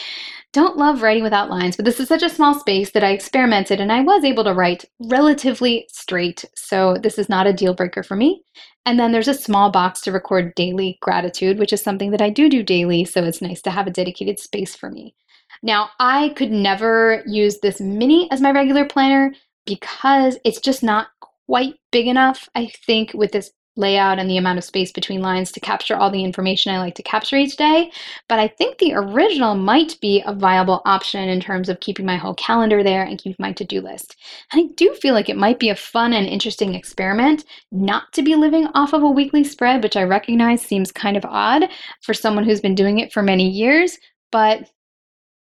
don't 0.53 0.77
love 0.77 1.03
writing 1.03 1.23
without 1.23 1.51
lines, 1.51 1.77
but 1.77 1.85
this 1.85 2.01
is 2.01 2.09
such 2.09 2.23
a 2.23 2.31
small 2.31 2.59
space 2.59 2.91
that 2.91 3.05
I 3.05 3.11
experimented 3.11 3.81
and 3.81 3.93
I 3.93 4.01
was 4.01 4.25
able 4.25 4.43
to 4.45 4.55
write 4.55 4.85
relatively 4.99 5.87
straight. 5.93 6.45
So 6.57 6.97
this 7.01 7.19
is 7.19 7.29
not 7.29 7.47
a 7.47 7.53
deal 7.53 7.73
breaker 7.73 8.03
for 8.03 8.17
me. 8.17 8.43
And 8.85 8.99
then 8.99 9.13
there's 9.13 9.29
a 9.29 9.35
small 9.35 9.71
box 9.71 10.01
to 10.03 10.13
record 10.13 10.55
daily 10.57 10.99
gratitude, 11.03 11.59
which 11.59 11.73
is 11.73 11.83
something 11.83 12.11
that 12.11 12.23
I 12.23 12.31
do 12.31 12.49
do 12.49 12.63
daily. 12.63 13.05
So 13.05 13.23
it's 13.23 13.43
nice 13.43 13.63
to 13.63 13.71
have 13.71 13.87
a 13.87 13.93
dedicated 13.93 14.41
space 14.41 14.75
for 14.75 14.91
me. 14.91 15.15
Now, 15.63 15.91
I 16.01 16.31
could 16.31 16.51
never 16.51 17.23
use 17.27 17.61
this 17.61 17.81
mini 17.81 18.29
as 18.33 18.41
my 18.41 18.51
regular 18.51 18.87
planner 18.87 19.35
because 19.67 20.39
it's 20.45 20.61
just 20.61 20.83
not 20.83 21.09
quite 21.47 21.75
big 21.93 22.07
enough, 22.07 22.49
I 22.55 22.73
think, 22.87 23.13
with 23.13 23.33
this 23.33 23.51
layout 23.77 24.19
and 24.19 24.29
the 24.29 24.37
amount 24.37 24.59
of 24.59 24.65
space 24.65 24.93
between 24.93 25.21
lines 25.21 25.53
to 25.53 25.61
capture 25.61 25.97
all 25.97 26.11
the 26.11 26.25
information 26.25 26.73
I 26.73 26.79
like 26.79 26.95
to 26.97 27.03
capture 27.03 27.37
each 27.37 27.57
day. 27.57 27.91
But 28.29 28.39
I 28.39 28.49
think 28.49 28.79
the 28.79 28.95
original 28.95 29.55
might 29.55 29.99
be 30.01 30.23
a 30.27 30.35
viable 30.35 30.83
option 30.85 31.29
in 31.29 31.41
terms 31.41 31.69
of 31.69 31.81
keeping 31.81 32.05
my 32.05 32.17
whole 32.17 32.35
calendar 32.35 32.83
there 32.83 33.03
and 33.03 33.19
keeping 33.19 33.37
my 33.39 33.53
to 33.53 33.65
do 33.65 33.81
list. 33.81 34.17
And 34.53 34.63
I 34.63 34.73
do 34.75 34.95
feel 34.95 35.15
like 35.15 35.29
it 35.29 35.37
might 35.37 35.59
be 35.59 35.71
a 35.71 35.77
fun 35.77 36.13
and 36.13 36.27
interesting 36.27 36.75
experiment 36.75 37.45
not 37.71 38.13
to 38.13 38.23
be 38.23 38.35
living 38.35 38.67
off 38.75 38.93
of 38.93 39.03
a 39.03 39.09
weekly 39.09 39.45
spread, 39.45 39.83
which 39.83 39.97
I 39.97 40.03
recognize 40.03 40.63
seems 40.63 40.93
kind 40.93 41.17
of 41.17 41.25
odd 41.25 41.69
for 42.03 42.15
someone 42.15 42.45
who's 42.45 42.61
been 42.61 42.75
doing 42.75 42.99
it 42.99 43.13
for 43.13 43.23
many 43.23 43.49
years. 43.49 43.99
But 44.33 44.69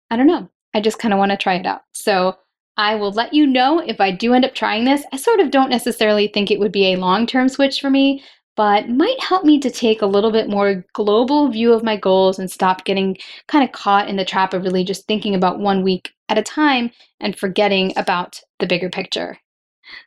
I 0.09 0.17
don't 0.17 0.27
know. 0.27 0.49
I 0.73 0.81
just 0.81 0.99
kind 0.99 1.13
of 1.13 1.17
want 1.17 1.31
to 1.31 1.37
try 1.37 1.55
it 1.55 1.65
out. 1.65 1.81
So 1.93 2.35
I 2.77 2.95
will 2.95 3.11
let 3.11 3.33
you 3.33 3.45
know 3.45 3.79
if 3.79 4.01
I 4.01 4.11
do 4.11 4.33
end 4.33 4.45
up 4.45 4.55
trying 4.55 4.85
this. 4.85 5.03
I 5.11 5.17
sort 5.17 5.39
of 5.39 5.51
don't 5.51 5.69
necessarily 5.69 6.27
think 6.27 6.49
it 6.49 6.59
would 6.59 6.71
be 6.71 6.93
a 6.93 6.97
long 6.97 7.27
term 7.27 7.47
switch 7.47 7.79
for 7.79 7.89
me, 7.89 8.23
but 8.55 8.89
might 8.89 9.21
help 9.21 9.43
me 9.43 9.59
to 9.59 9.69
take 9.69 10.01
a 10.01 10.07
little 10.07 10.31
bit 10.31 10.49
more 10.49 10.83
global 10.93 11.49
view 11.49 11.71
of 11.71 11.83
my 11.83 11.97
goals 11.97 12.39
and 12.39 12.49
stop 12.49 12.83
getting 12.83 13.17
kind 13.47 13.63
of 13.63 13.71
caught 13.71 14.09
in 14.09 14.15
the 14.15 14.25
trap 14.25 14.53
of 14.53 14.63
really 14.63 14.83
just 14.83 15.05
thinking 15.07 15.35
about 15.35 15.59
one 15.59 15.83
week 15.83 16.11
at 16.29 16.37
a 16.37 16.43
time 16.43 16.89
and 17.19 17.37
forgetting 17.37 17.93
about 17.95 18.39
the 18.59 18.67
bigger 18.67 18.89
picture. 18.89 19.37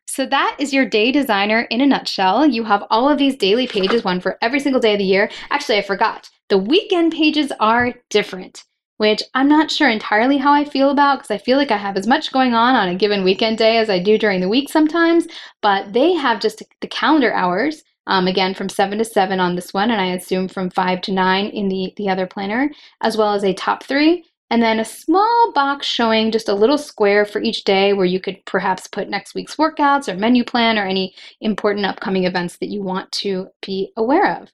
So 0.07 0.27
that 0.27 0.57
is 0.59 0.73
your 0.73 0.87
day 0.87 1.13
designer 1.13 1.63
in 1.71 1.81
a 1.81 1.87
nutshell. 1.87 2.47
You 2.47 2.65
have 2.65 2.85
all 2.91 3.09
of 3.09 3.19
these 3.19 3.37
daily 3.37 3.67
pages, 3.67 4.03
one 4.03 4.21
for 4.21 4.39
every 4.41 4.59
single 4.59 4.81
day 4.81 4.95
of 4.95 4.99
the 4.99 5.05
year. 5.05 5.31
Actually, 5.51 5.79
I 5.79 5.83
forgot. 5.83 6.31
The 6.49 6.59
weekend 6.59 7.13
pages 7.13 7.53
are 7.61 7.95
different 8.11 8.65
which 8.99 9.23
I'm 9.35 9.49
not 9.49 9.71
sure 9.71 9.89
entirely 9.89 10.39
how 10.39 10.53
I 10.53 10.65
feel 10.65 10.91
about 10.91 11.19
because 11.19 11.31
I 11.31 11.39
feel 11.39 11.59
like 11.59 11.71
I 11.71 11.77
have 11.77 11.97
as 11.97 12.07
much 12.07 12.33
going 12.33 12.55
on 12.55 12.75
on 12.75 12.89
a 12.89 12.95
given 12.95 13.25
weekend 13.25 13.59
day 13.59 13.79
as 13.79 13.91
I 13.91 13.99
do 13.99 14.19
during 14.19 14.41
the 14.41 14.49
week 14.49 14.69
sometimes. 14.71 15.27
But 15.63 15.93
they 15.93 16.15
have 16.15 16.41
just 16.41 16.63
the 16.81 16.89
calendar 16.89 17.33
hours, 17.33 17.83
um, 18.07 18.27
again 18.27 18.55
from 18.55 18.69
7 18.69 18.99
to 18.99 19.05
7 19.05 19.41
on 19.41 19.57
this 19.57 19.75
one, 19.75 19.91
and 19.91 20.01
I 20.01 20.15
assume 20.15 20.49
from 20.49 20.71
5 20.71 21.01
to 21.03 21.13
9 21.13 21.47
in 21.47 21.69
the, 21.69 21.93
the 21.97 22.09
other 22.09 22.27
planner, 22.27 22.71
as 23.03 23.17
well 23.17 23.35
as 23.35 23.45
a 23.45 23.53
top 23.55 23.83
three. 23.85 24.25
And 24.49 24.63
then 24.63 24.79
a 24.79 24.85
small 24.85 25.53
box 25.53 25.87
showing 25.87 26.31
just 26.31 26.49
a 26.49 26.55
little 26.55 26.79
square 26.79 27.25
for 27.25 27.43
each 27.43 27.65
day 27.65 27.93
where 27.93 28.07
you 28.07 28.21
could 28.21 28.45
perhaps 28.45 28.87
put 28.87 29.09
next 29.09 29.35
week's 29.35 29.57
workouts 29.57 30.09
or 30.09 30.17
menu 30.17 30.45
plan 30.45 30.79
or 30.79 30.87
any 30.87 31.17
important 31.41 31.85
upcoming 31.85 32.25
events 32.25 32.57
that 32.59 32.69
you 32.69 32.81
want 32.81 33.11
to 33.11 33.49
be 33.61 33.93
aware 33.97 34.41
of. 34.41 34.53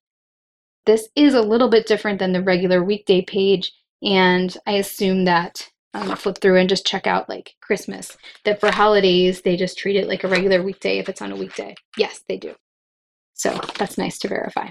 This 0.86 1.08
is 1.14 1.34
a 1.34 1.42
little 1.42 1.68
bit 1.68 1.86
different 1.86 2.18
than 2.18 2.32
the 2.32 2.42
regular 2.42 2.82
weekday 2.82 3.20
page 3.22 3.72
and 4.02 4.56
I 4.66 4.72
assume 4.72 5.24
that 5.24 5.68
I'm 5.94 6.04
gonna 6.04 6.16
flip 6.16 6.38
through 6.38 6.58
and 6.58 6.68
just 6.68 6.86
check 6.86 7.06
out 7.06 7.28
like 7.28 7.54
Christmas. 7.60 8.16
That 8.44 8.60
for 8.60 8.70
holidays, 8.72 9.42
they 9.42 9.56
just 9.56 9.78
treat 9.78 9.96
it 9.96 10.08
like 10.08 10.24
a 10.24 10.28
regular 10.28 10.62
weekday 10.62 10.98
if 10.98 11.08
it's 11.08 11.22
on 11.22 11.32
a 11.32 11.36
weekday. 11.36 11.74
Yes, 11.96 12.22
they 12.28 12.38
do. 12.38 12.54
So 13.34 13.60
that's 13.78 13.98
nice 13.98 14.18
to 14.20 14.28
verify. 14.28 14.68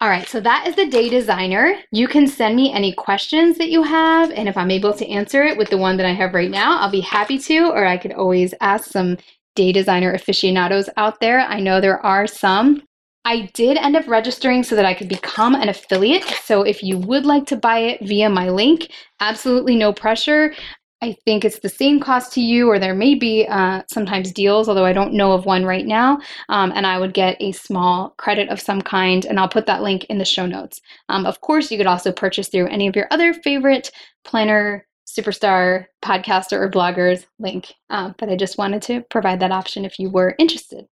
All 0.00 0.10
right, 0.10 0.28
so 0.28 0.40
that 0.40 0.66
is 0.66 0.76
the 0.76 0.90
day 0.90 1.08
designer. 1.08 1.74
You 1.90 2.06
can 2.06 2.26
send 2.26 2.54
me 2.54 2.70
any 2.70 2.92
questions 2.92 3.56
that 3.56 3.70
you 3.70 3.82
have, 3.82 4.30
and 4.30 4.46
if 4.46 4.56
I'm 4.56 4.70
able 4.70 4.92
to 4.92 5.08
answer 5.08 5.42
it 5.42 5.56
with 5.56 5.70
the 5.70 5.78
one 5.78 5.96
that 5.96 6.04
I 6.04 6.12
have 6.12 6.34
right 6.34 6.50
now, 6.50 6.78
I'll 6.78 6.90
be 6.90 7.00
happy 7.00 7.38
to, 7.38 7.70
or 7.70 7.86
I 7.86 7.96
could 7.96 8.12
always 8.12 8.52
ask 8.60 8.90
some 8.90 9.16
day 9.54 9.72
designer 9.72 10.12
aficionados 10.12 10.90
out 10.98 11.18
there. 11.20 11.40
I 11.40 11.60
know 11.60 11.80
there 11.80 12.04
are 12.04 12.26
some. 12.26 12.82
I 13.26 13.50
did 13.54 13.76
end 13.76 13.96
up 13.96 14.06
registering 14.06 14.62
so 14.62 14.76
that 14.76 14.84
I 14.84 14.94
could 14.94 15.08
become 15.08 15.56
an 15.56 15.68
affiliate. 15.68 16.22
So 16.44 16.62
if 16.62 16.80
you 16.80 16.96
would 16.96 17.26
like 17.26 17.44
to 17.46 17.56
buy 17.56 17.78
it 17.80 18.06
via 18.06 18.30
my 18.30 18.50
link, 18.50 18.92
absolutely 19.18 19.74
no 19.74 19.92
pressure. 19.92 20.54
I 21.02 21.16
think 21.24 21.44
it's 21.44 21.58
the 21.58 21.68
same 21.68 21.98
cost 21.98 22.32
to 22.34 22.40
you, 22.40 22.70
or 22.70 22.78
there 22.78 22.94
may 22.94 23.16
be 23.16 23.44
uh, 23.50 23.82
sometimes 23.90 24.30
deals, 24.30 24.68
although 24.68 24.84
I 24.84 24.92
don't 24.92 25.12
know 25.12 25.32
of 25.32 25.44
one 25.44 25.64
right 25.64 25.84
now. 25.84 26.20
Um, 26.48 26.72
and 26.76 26.86
I 26.86 27.00
would 27.00 27.14
get 27.14 27.36
a 27.40 27.50
small 27.50 28.14
credit 28.16 28.48
of 28.48 28.60
some 28.60 28.80
kind, 28.80 29.26
and 29.26 29.40
I'll 29.40 29.48
put 29.48 29.66
that 29.66 29.82
link 29.82 30.04
in 30.04 30.18
the 30.18 30.24
show 30.24 30.46
notes. 30.46 30.80
Um, 31.08 31.26
of 31.26 31.40
course, 31.40 31.72
you 31.72 31.78
could 31.78 31.88
also 31.88 32.12
purchase 32.12 32.46
through 32.46 32.68
any 32.68 32.86
of 32.86 32.94
your 32.94 33.08
other 33.10 33.34
favorite 33.34 33.90
planner 34.24 34.86
superstar 35.04 35.86
podcaster 36.00 36.60
or 36.60 36.70
bloggers 36.70 37.26
link, 37.40 37.74
uh, 37.90 38.12
but 38.18 38.28
I 38.28 38.36
just 38.36 38.56
wanted 38.56 38.82
to 38.82 39.00
provide 39.10 39.40
that 39.40 39.52
option 39.52 39.84
if 39.84 39.98
you 39.98 40.10
were 40.10 40.36
interested. 40.38 40.86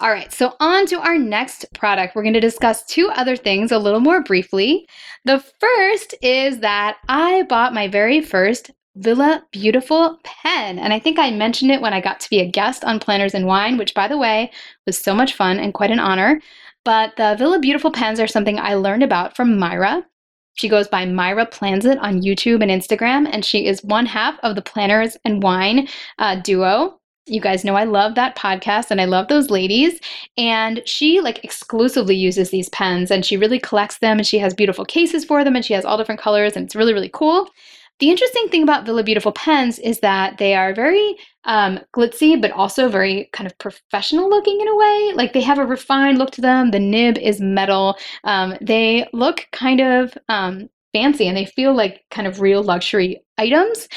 All 0.00 0.10
right, 0.10 0.32
so 0.32 0.54
on 0.60 0.86
to 0.86 0.98
our 0.98 1.18
next 1.18 1.66
product. 1.74 2.16
We're 2.16 2.22
going 2.22 2.32
to 2.32 2.40
discuss 2.40 2.86
two 2.86 3.10
other 3.10 3.36
things 3.36 3.70
a 3.70 3.78
little 3.78 4.00
more 4.00 4.22
briefly. 4.22 4.88
The 5.26 5.44
first 5.60 6.14
is 6.22 6.60
that 6.60 6.96
I 7.08 7.42
bought 7.50 7.74
my 7.74 7.86
very 7.86 8.22
first 8.22 8.70
Villa 8.96 9.44
Beautiful 9.52 10.18
pen. 10.24 10.78
And 10.78 10.94
I 10.94 10.98
think 10.98 11.18
I 11.18 11.30
mentioned 11.30 11.70
it 11.70 11.82
when 11.82 11.92
I 11.92 12.00
got 12.00 12.18
to 12.20 12.30
be 12.30 12.40
a 12.40 12.50
guest 12.50 12.82
on 12.82 12.98
Planners 12.98 13.34
and 13.34 13.46
Wine, 13.46 13.76
which, 13.76 13.92
by 13.92 14.08
the 14.08 14.16
way, 14.16 14.50
was 14.86 14.96
so 14.96 15.14
much 15.14 15.34
fun 15.34 15.58
and 15.58 15.74
quite 15.74 15.90
an 15.90 16.00
honor. 16.00 16.40
But 16.82 17.14
the 17.16 17.36
Villa 17.38 17.58
Beautiful 17.58 17.92
pens 17.92 18.20
are 18.20 18.26
something 18.26 18.58
I 18.58 18.74
learned 18.74 19.02
about 19.02 19.36
from 19.36 19.58
Myra. 19.58 20.06
She 20.54 20.70
goes 20.70 20.88
by 20.88 21.04
Myra 21.04 21.46
Plansit 21.46 22.00
on 22.00 22.22
YouTube 22.22 22.62
and 22.62 22.70
Instagram, 22.70 23.28
and 23.30 23.44
she 23.44 23.66
is 23.66 23.84
one 23.84 24.06
half 24.06 24.38
of 24.42 24.54
the 24.54 24.62
Planners 24.62 25.18
and 25.26 25.42
Wine 25.42 25.88
uh, 26.18 26.36
duo. 26.36 26.99
You 27.30 27.40
guys 27.40 27.64
know 27.64 27.76
I 27.76 27.84
love 27.84 28.14
that 28.16 28.36
podcast 28.36 28.90
and 28.90 29.00
I 29.00 29.04
love 29.04 29.28
those 29.28 29.50
ladies. 29.50 30.00
And 30.36 30.82
she 30.84 31.20
like 31.20 31.44
exclusively 31.44 32.16
uses 32.16 32.50
these 32.50 32.68
pens 32.70 33.10
and 33.10 33.24
she 33.24 33.36
really 33.36 33.58
collects 33.58 33.98
them 33.98 34.18
and 34.18 34.26
she 34.26 34.38
has 34.38 34.52
beautiful 34.52 34.84
cases 34.84 35.24
for 35.24 35.44
them 35.44 35.56
and 35.56 35.64
she 35.64 35.74
has 35.74 35.84
all 35.84 35.96
different 35.96 36.20
colors 36.20 36.56
and 36.56 36.64
it's 36.64 36.76
really, 36.76 36.92
really 36.92 37.10
cool. 37.12 37.48
The 38.00 38.10
interesting 38.10 38.48
thing 38.48 38.62
about 38.62 38.86
Villa 38.86 39.04
Beautiful 39.04 39.30
pens 39.30 39.78
is 39.78 40.00
that 40.00 40.38
they 40.38 40.54
are 40.54 40.74
very 40.74 41.16
um, 41.44 41.80
glitzy, 41.94 42.40
but 42.40 42.50
also 42.50 42.88
very 42.88 43.28
kind 43.34 43.46
of 43.46 43.56
professional 43.58 44.30
looking 44.30 44.58
in 44.58 44.68
a 44.68 44.76
way. 44.76 45.12
Like 45.14 45.34
they 45.34 45.42
have 45.42 45.58
a 45.58 45.66
refined 45.66 46.16
look 46.16 46.30
to 46.32 46.40
them. 46.40 46.70
The 46.70 46.80
nib 46.80 47.18
is 47.18 47.42
metal. 47.42 47.98
Um, 48.24 48.56
they 48.62 49.06
look 49.12 49.46
kind 49.52 49.80
of 49.82 50.16
um, 50.30 50.70
fancy 50.92 51.28
and 51.28 51.36
they 51.36 51.44
feel 51.44 51.74
like 51.74 52.04
kind 52.10 52.26
of 52.26 52.40
real 52.40 52.62
luxury 52.62 53.22
items. 53.38 53.88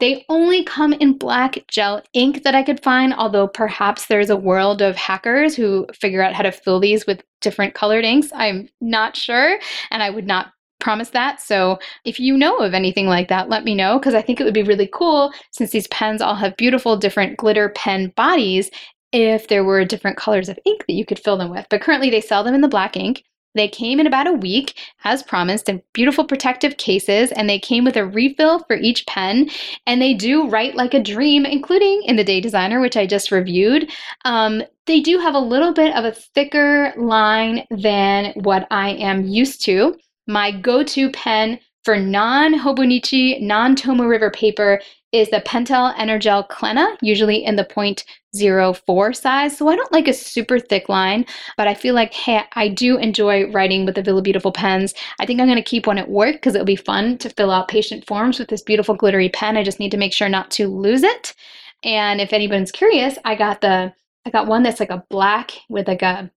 They 0.00 0.24
only 0.28 0.64
come 0.64 0.92
in 0.94 1.16
black 1.16 1.58
gel 1.68 2.02
ink 2.12 2.42
that 2.42 2.54
I 2.54 2.62
could 2.62 2.82
find, 2.82 3.14
although 3.14 3.46
perhaps 3.46 4.06
there's 4.06 4.30
a 4.30 4.36
world 4.36 4.82
of 4.82 4.96
hackers 4.96 5.54
who 5.54 5.86
figure 5.94 6.22
out 6.22 6.34
how 6.34 6.42
to 6.42 6.52
fill 6.52 6.80
these 6.80 7.06
with 7.06 7.22
different 7.40 7.74
colored 7.74 8.04
inks. 8.04 8.28
I'm 8.34 8.68
not 8.80 9.16
sure, 9.16 9.58
and 9.90 10.02
I 10.02 10.10
would 10.10 10.26
not 10.26 10.52
promise 10.80 11.10
that. 11.10 11.40
So 11.40 11.78
if 12.04 12.18
you 12.18 12.36
know 12.36 12.58
of 12.58 12.74
anything 12.74 13.06
like 13.06 13.28
that, 13.28 13.48
let 13.48 13.64
me 13.64 13.74
know 13.74 13.98
because 13.98 14.14
I 14.14 14.22
think 14.22 14.40
it 14.40 14.44
would 14.44 14.52
be 14.52 14.64
really 14.64 14.90
cool 14.92 15.32
since 15.52 15.70
these 15.70 15.86
pens 15.88 16.20
all 16.20 16.34
have 16.34 16.56
beautiful 16.56 16.96
different 16.96 17.36
glitter 17.36 17.68
pen 17.70 18.12
bodies 18.16 18.70
if 19.12 19.48
there 19.48 19.62
were 19.62 19.84
different 19.84 20.16
colors 20.16 20.48
of 20.48 20.58
ink 20.64 20.84
that 20.86 20.94
you 20.94 21.06
could 21.06 21.20
fill 21.20 21.36
them 21.36 21.50
with. 21.50 21.66
But 21.70 21.82
currently 21.82 22.10
they 22.10 22.20
sell 22.20 22.42
them 22.42 22.54
in 22.54 22.60
the 22.60 22.68
black 22.68 22.96
ink. 22.96 23.22
They 23.54 23.68
came 23.68 24.00
in 24.00 24.06
about 24.06 24.26
a 24.26 24.32
week, 24.32 24.74
as 25.04 25.22
promised, 25.22 25.68
in 25.68 25.82
beautiful 25.92 26.24
protective 26.24 26.76
cases, 26.78 27.32
and 27.32 27.48
they 27.48 27.58
came 27.58 27.84
with 27.84 27.96
a 27.96 28.06
refill 28.06 28.60
for 28.60 28.76
each 28.76 29.04
pen. 29.06 29.50
And 29.86 30.00
they 30.00 30.14
do 30.14 30.48
write 30.48 30.74
like 30.74 30.94
a 30.94 31.02
dream, 31.02 31.44
including 31.44 32.02
in 32.04 32.16
the 32.16 32.24
Day 32.24 32.40
Designer, 32.40 32.80
which 32.80 32.96
I 32.96 33.06
just 33.06 33.30
reviewed. 33.30 33.90
Um, 34.24 34.62
they 34.86 35.00
do 35.00 35.18
have 35.18 35.34
a 35.34 35.38
little 35.38 35.72
bit 35.72 35.94
of 35.94 36.04
a 36.04 36.12
thicker 36.12 36.92
line 36.96 37.64
than 37.70 38.32
what 38.36 38.66
I 38.70 38.90
am 38.90 39.26
used 39.26 39.64
to. 39.66 39.96
My 40.26 40.50
go 40.50 40.82
to 40.82 41.10
pen 41.10 41.58
for 41.84 41.98
non 41.98 42.54
Hobonichi, 42.54 43.40
non 43.40 43.76
Tomoe 43.76 44.08
River 44.08 44.30
paper 44.30 44.80
is 45.12 45.28
the 45.28 45.42
Pentel 45.42 45.94
Energel 45.96 46.48
Clena, 46.48 46.96
usually 47.02 47.44
in 47.44 47.56
the 47.56 47.64
0.04 47.64 49.16
size. 49.16 49.56
So 49.56 49.68
I 49.68 49.76
don't 49.76 49.92
like 49.92 50.08
a 50.08 50.14
super 50.14 50.58
thick 50.58 50.88
line, 50.88 51.26
but 51.56 51.68
I 51.68 51.74
feel 51.74 51.94
like, 51.94 52.14
hey, 52.14 52.42
I 52.54 52.68
do 52.68 52.96
enjoy 52.96 53.50
writing 53.50 53.84
with 53.84 53.94
the 53.94 54.02
Villa 54.02 54.22
Beautiful 54.22 54.52
pens. 54.52 54.94
I 55.20 55.26
think 55.26 55.38
I'm 55.38 55.46
going 55.46 55.56
to 55.56 55.62
keep 55.62 55.86
one 55.86 55.98
at 55.98 56.08
work 56.08 56.36
because 56.36 56.54
it'll 56.54 56.64
be 56.64 56.76
fun 56.76 57.18
to 57.18 57.28
fill 57.28 57.50
out 57.50 57.68
patient 57.68 58.06
forms 58.06 58.38
with 58.38 58.48
this 58.48 58.62
beautiful 58.62 58.94
glittery 58.94 59.28
pen. 59.28 59.56
I 59.58 59.62
just 59.62 59.78
need 59.78 59.90
to 59.90 59.98
make 59.98 60.14
sure 60.14 60.30
not 60.30 60.50
to 60.52 60.66
lose 60.66 61.02
it. 61.02 61.34
And 61.84 62.20
if 62.20 62.32
anyone's 62.32 62.72
curious, 62.72 63.18
I 63.24 63.34
got 63.34 63.60
the 63.60 63.92
I 64.24 64.30
got 64.30 64.46
one 64.46 64.62
that's 64.62 64.80
like 64.80 64.90
a 64.90 65.04
black 65.10 65.50
with 65.68 65.88
like 65.88 66.02
a 66.02 66.30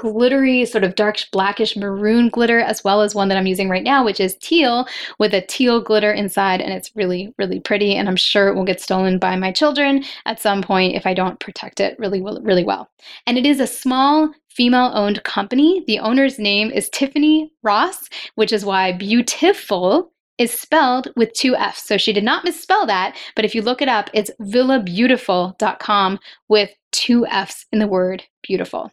glittery, 0.00 0.64
sort 0.64 0.82
of 0.82 0.94
dark 0.94 1.18
blackish 1.30 1.76
maroon 1.76 2.30
glitter, 2.30 2.58
as 2.58 2.82
well 2.82 3.02
as 3.02 3.14
one 3.14 3.28
that 3.28 3.36
I'm 3.36 3.46
using 3.46 3.68
right 3.68 3.84
now, 3.84 4.02
which 4.02 4.18
is 4.18 4.34
teal 4.36 4.86
with 5.18 5.34
a 5.34 5.42
teal 5.42 5.82
glitter 5.82 6.10
inside. 6.10 6.62
And 6.62 6.72
it's 6.72 6.96
really, 6.96 7.34
really 7.38 7.60
pretty. 7.60 7.94
And 7.94 8.08
I'm 8.08 8.16
sure 8.16 8.48
it 8.48 8.54
will 8.54 8.64
get 8.64 8.80
stolen 8.80 9.18
by 9.18 9.36
my 9.36 9.52
children 9.52 10.02
at 10.24 10.40
some 10.40 10.62
point 10.62 10.94
if 10.94 11.06
I 11.06 11.12
don't 11.12 11.38
protect 11.38 11.80
it 11.80 11.98
really, 11.98 12.22
really 12.22 12.64
well. 12.64 12.88
And 13.26 13.36
it 13.36 13.44
is 13.44 13.60
a 13.60 13.66
small 13.66 14.32
female 14.48 14.90
owned 14.94 15.22
company. 15.24 15.84
The 15.86 15.98
owner's 15.98 16.38
name 16.38 16.70
is 16.70 16.88
Tiffany 16.88 17.52
Ross, 17.62 18.08
which 18.36 18.54
is 18.54 18.64
why 18.64 18.92
beautiful 18.92 20.12
is 20.38 20.50
spelled 20.50 21.08
with 21.14 21.30
two 21.34 21.54
F's. 21.56 21.82
So 21.82 21.98
she 21.98 22.14
did 22.14 22.24
not 22.24 22.44
misspell 22.44 22.86
that, 22.86 23.18
but 23.36 23.44
if 23.44 23.54
you 23.54 23.60
look 23.60 23.82
it 23.82 23.88
up, 23.90 24.08
it's 24.14 24.30
villabeautiful.com 24.40 26.18
with 26.48 26.70
two 26.90 27.26
F's 27.26 27.66
in 27.70 27.80
the 27.80 27.86
word 27.86 28.24
beautiful. 28.42 28.90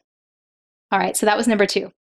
All 0.92 1.00
right, 1.00 1.18
so 1.18 1.26
that 1.26 1.38
was 1.38 1.48
number 1.48 1.66
two. 1.66 1.92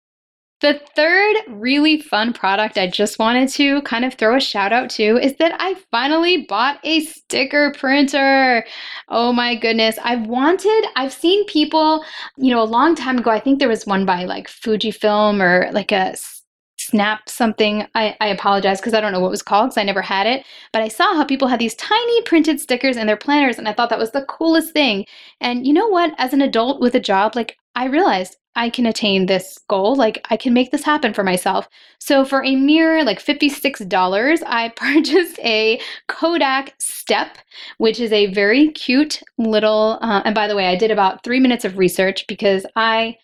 The 0.60 0.82
third 0.96 1.36
really 1.50 2.02
fun 2.02 2.34
product 2.34 2.80
I 2.80 2.88
just 2.88 3.20
wanted 3.20 3.50
to 3.50 3.80
kind 3.84 4.04
of 4.04 4.16
throw 4.16 4.38
a 4.38 4.40
shout 4.40 4.74
out 4.74 4.90
to 4.92 5.18
is 5.18 5.36
that 5.36 5.56
I 5.60 5.76
finally 5.92 6.46
bought 6.50 6.80
a 6.84 7.02
sticker 7.02 7.72
printer. 7.78 8.66
Oh 9.08 9.32
my 9.32 9.54
goodness. 9.56 10.00
I've 10.04 10.26
wanted, 10.26 10.86
I've 10.96 11.14
seen 11.14 11.46
people, 11.46 12.04
you 12.38 12.50
know, 12.50 12.64
a 12.64 12.66
long 12.66 12.96
time 12.96 13.20
ago, 13.20 13.30
I 13.30 13.40
think 13.40 13.60
there 13.60 13.70
was 13.70 13.86
one 13.86 14.04
by 14.04 14.26
like 14.26 14.48
Fujifilm 14.48 15.42
or 15.44 15.72
like 15.74 15.92
a 15.92 16.16
snap 16.90 17.28
something. 17.30 17.86
I, 17.96 18.16
I 18.22 18.28
apologize 18.28 18.80
because 18.80 18.94
I 18.94 19.02
don't 19.02 19.12
know 19.12 19.20
what 19.20 19.32
was 19.32 19.42
called 19.42 19.70
because 19.70 19.78
I 19.78 19.84
never 19.84 20.02
had 20.02 20.28
it. 20.28 20.46
But 20.74 20.82
I 20.82 20.88
saw 20.88 21.14
how 21.14 21.24
people 21.24 21.48
had 21.48 21.60
these 21.60 21.76
tiny 21.76 22.22
printed 22.24 22.60
stickers 22.60 22.98
in 22.98 23.08
their 23.08 23.18
planners, 23.18 23.58
and 23.58 23.68
I 23.68 23.74
thought 23.74 23.90
that 23.90 24.00
was 24.00 24.12
the 24.12 24.26
coolest 24.26 24.74
thing. 24.74 25.06
And 25.42 25.68
you 25.68 25.74
know 25.74 25.88
what? 25.88 26.14
As 26.18 26.34
an 26.34 26.42
adult 26.42 26.82
with 26.82 26.96
a 26.96 27.00
job, 27.00 27.36
like 27.36 27.58
I 27.76 27.86
realized 27.86 28.38
I 28.58 28.72
can 28.72 28.88
attain 28.88 29.28
this 29.28 29.60
goal. 29.70 29.96
Like, 29.96 30.26
I 30.32 30.36
can 30.36 30.52
make 30.52 30.72
this 30.72 30.84
happen 30.84 31.14
for 31.14 31.24
myself. 31.24 31.70
So, 32.00 32.26
for 32.26 32.44
a 32.44 32.56
mere 32.56 33.04
like 33.04 33.24
$56, 33.24 34.44
I 34.48 34.70
purchased 34.76 35.40
a 35.40 35.80
Kodak 36.08 36.74
Step, 36.80 37.38
which 37.78 38.00
is 38.00 38.12
a 38.12 38.34
very 38.34 38.70
cute 38.72 39.22
little. 39.38 40.00
Uh, 40.02 40.24
and 40.26 40.34
by 40.34 40.48
the 40.48 40.56
way, 40.56 40.68
I 40.68 40.76
did 40.76 40.90
about 40.90 41.24
three 41.24 41.40
minutes 41.40 41.66
of 41.66 41.78
research 41.78 42.26
because 42.28 42.66
I 42.76 43.18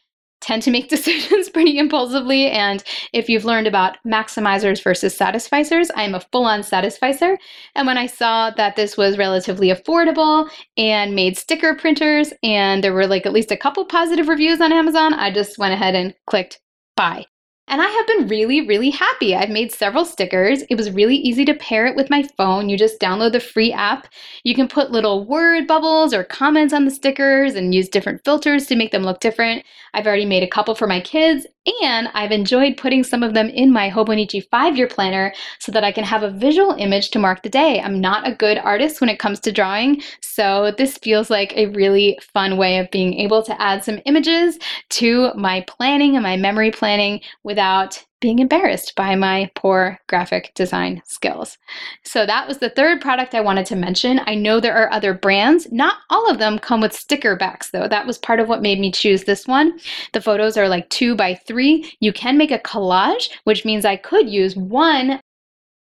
tend 0.44 0.62
to 0.64 0.72
make 0.72 0.90
decisions 0.96 1.50
pretty 1.50 1.78
impulsively. 1.78 2.50
And 2.50 2.84
if 3.14 3.30
you've 3.30 3.46
learned 3.46 3.68
about 3.68 3.98
maximizers 4.06 4.84
versus 4.84 5.18
satisficers, 5.18 5.90
I'm 5.96 6.16
a 6.16 6.20
full 6.32 6.46
on 6.46 6.64
satisficer. 6.64 7.38
And 7.76 7.88
when 7.88 7.98
I 7.98 8.06
saw 8.06 8.52
that 8.52 8.76
this 8.76 8.98
was 8.98 9.18
relatively 9.18 9.70
affordable 9.70 10.50
and 10.78 11.16
made 11.16 11.38
sticker 11.38 11.76
printers, 11.76 12.34
and 12.44 12.84
there 12.84 12.94
were 12.94 13.08
like 13.08 13.26
at 13.26 13.34
least 13.34 13.52
a 13.52 13.58
couple 13.58 13.86
positive 13.86 14.28
reviews 14.28 14.62
on 14.62 14.72
Amazon, 14.72 15.14
I 15.14 15.32
just 15.32 15.58
went 15.58 15.74
ahead 15.74 15.96
and 15.96 16.14
clicked 16.28 16.60
buy. 16.96 17.26
And 17.70 17.82
I 17.82 17.88
have 17.88 18.08
been 18.08 18.28
really, 18.28 18.68
really 18.68 18.90
happy. 18.90 19.36
I've 19.36 19.50
made 19.50 19.72
several 19.72 20.04
stickers. 20.04 20.64
It 20.70 20.76
was 20.76 20.92
really 20.92 21.16
easy 21.16 21.46
to 21.46 21.54
pair 21.54 21.86
it 21.86 21.96
with 21.96 22.10
my 22.10 22.24
phone. 22.38 22.68
You 22.68 22.78
just 22.78 23.00
download 23.00 23.32
the 23.32 23.40
free 23.40 23.72
app. 23.72 24.08
You 24.44 24.54
can 24.54 24.68
put 24.68 24.92
little 24.92 25.26
word 25.26 25.66
bubbles 25.66 26.14
or 26.14 26.26
comments 26.26 26.74
on 26.74 26.84
the 26.86 26.92
stickers 26.92 27.56
and 27.56 27.74
use 27.74 27.88
different 27.88 28.24
filters 28.26 28.68
to 28.68 28.76
make 28.76 28.92
them 28.92 29.04
look 29.04 29.22
different. 29.22 29.64
I've 29.94 30.06
already 30.06 30.26
made 30.26 30.44
a 30.44 30.48
couple 30.48 30.76
for 30.76 30.88
my 30.88 31.00
kids, 31.00 31.48
and 31.82 32.10
I've 32.14 32.32
enjoyed 32.32 32.78
putting 32.78 33.04
some 33.04 33.24
of 33.24 33.34
them 33.34 33.50
in 33.50 33.72
my 33.72 33.90
Hobonichi 33.90 34.48
five 34.50 34.78
year 34.78 34.88
planner 34.88 35.34
so 35.60 35.72
that 35.72 35.84
I 35.84 35.92
can 35.92 36.04
have 36.04 36.24
a 36.24 36.30
visual 36.30 36.76
image 36.78 37.12
to 37.12 37.20
mark 37.20 37.44
the 37.44 37.50
day. 37.50 37.80
I'm 37.82 38.02
not 38.02 38.28
a 38.28 38.36
good 38.36 38.58
artist 38.58 39.02
when 39.02 39.10
it 39.10 39.20
comes 39.20 39.40
to 39.42 39.52
drawing, 39.52 40.02
so 40.22 40.74
this 40.78 40.98
feels 40.98 41.30
like 41.30 41.56
a 41.56 41.68
really 41.68 42.18
fun 42.22 42.58
way 42.58 42.78
of 42.78 42.92
being 42.92 43.14
able 43.16 43.44
to 43.44 43.62
add 43.62 43.84
some 43.84 44.02
images 44.06 44.60
to 44.90 45.34
my 45.36 45.62
planning 45.62 46.16
and 46.16 46.24
my 46.24 46.38
memory 46.38 46.72
planning 46.72 47.22
without 47.44 48.04
being 48.24 48.40
embarrassed 48.40 48.96
by 48.96 49.16
my 49.16 49.52
poor 49.54 50.00
graphic 50.08 50.54
design 50.56 51.02
skills. 51.06 51.58
So 52.06 52.26
that 52.26 52.48
was 52.48 52.60
the 52.60 52.70
third 52.70 53.02
product 53.02 53.36
I 53.36 53.42
wanted 53.42 53.66
to 53.66 53.76
mention. 53.76 54.22
I 54.26 54.34
know 54.34 54.62
there 54.62 54.78
are 54.78 54.90
other 54.94 55.14
brands. 55.14 55.70
Not 55.74 55.98
all 56.10 56.32
of 56.32 56.40
them 56.40 56.58
come 56.58 56.80
with 56.80 56.94
sticker 56.94 57.36
backs 57.36 57.72
though. 57.72 57.86
That 57.86 58.08
was 58.08 58.18
part 58.18 58.40
of 58.40 58.48
what 58.48 58.62
made 58.62 58.80
me 58.80 58.94
choose 58.94 59.26
this 59.26 59.46
one. 59.46 59.78
The 60.14 60.22
photos 60.22 60.56
are 60.56 60.70
like 60.70 60.90
two 60.90 61.18
by 61.18 61.36
three. 61.36 61.92
You 62.00 62.14
can 62.14 62.38
make 62.38 62.52
a 62.52 62.60
collage, 62.60 63.30
which 63.44 63.66
means 63.66 63.84
I 63.84 63.98
could 63.98 64.30
use 64.30 64.56
one, 64.56 65.20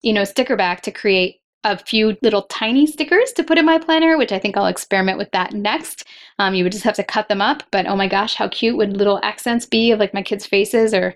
you 0.03 0.13
know, 0.13 0.25
sticker 0.25 0.57
back 0.57 0.81
to 0.83 0.91
create 0.91 1.37
a 1.63 1.79
few 1.79 2.17
little 2.21 2.43
tiny 2.43 2.85
stickers 2.85 3.31
to 3.35 3.45
put 3.45 3.59
in 3.59 3.65
my 3.65 3.79
planner, 3.79 4.19
which 4.19 4.33
I 4.33 4.41
think 4.41 4.57
I'll 4.57 4.67
experiment 4.67 5.19
with 5.19 5.31
that 5.31 5.53
next. 5.53 6.05
Um, 6.41 6.57
you 6.57 6.65
would 6.65 6.73
just 6.73 6.85
have 6.85 6.97
to 6.97 7.05
cut 7.05 7.29
them 7.29 7.41
up, 7.41 7.63
but 7.71 7.87
oh 7.87 7.95
my 7.95 8.09
gosh, 8.09 8.35
how 8.35 8.49
cute 8.49 8.77
would 8.77 8.97
little 8.97 9.21
accents 9.23 9.67
be 9.67 9.93
of 9.93 10.01
like 10.01 10.13
my 10.13 10.23
kids' 10.23 10.47
faces 10.47 10.93
or 10.93 11.15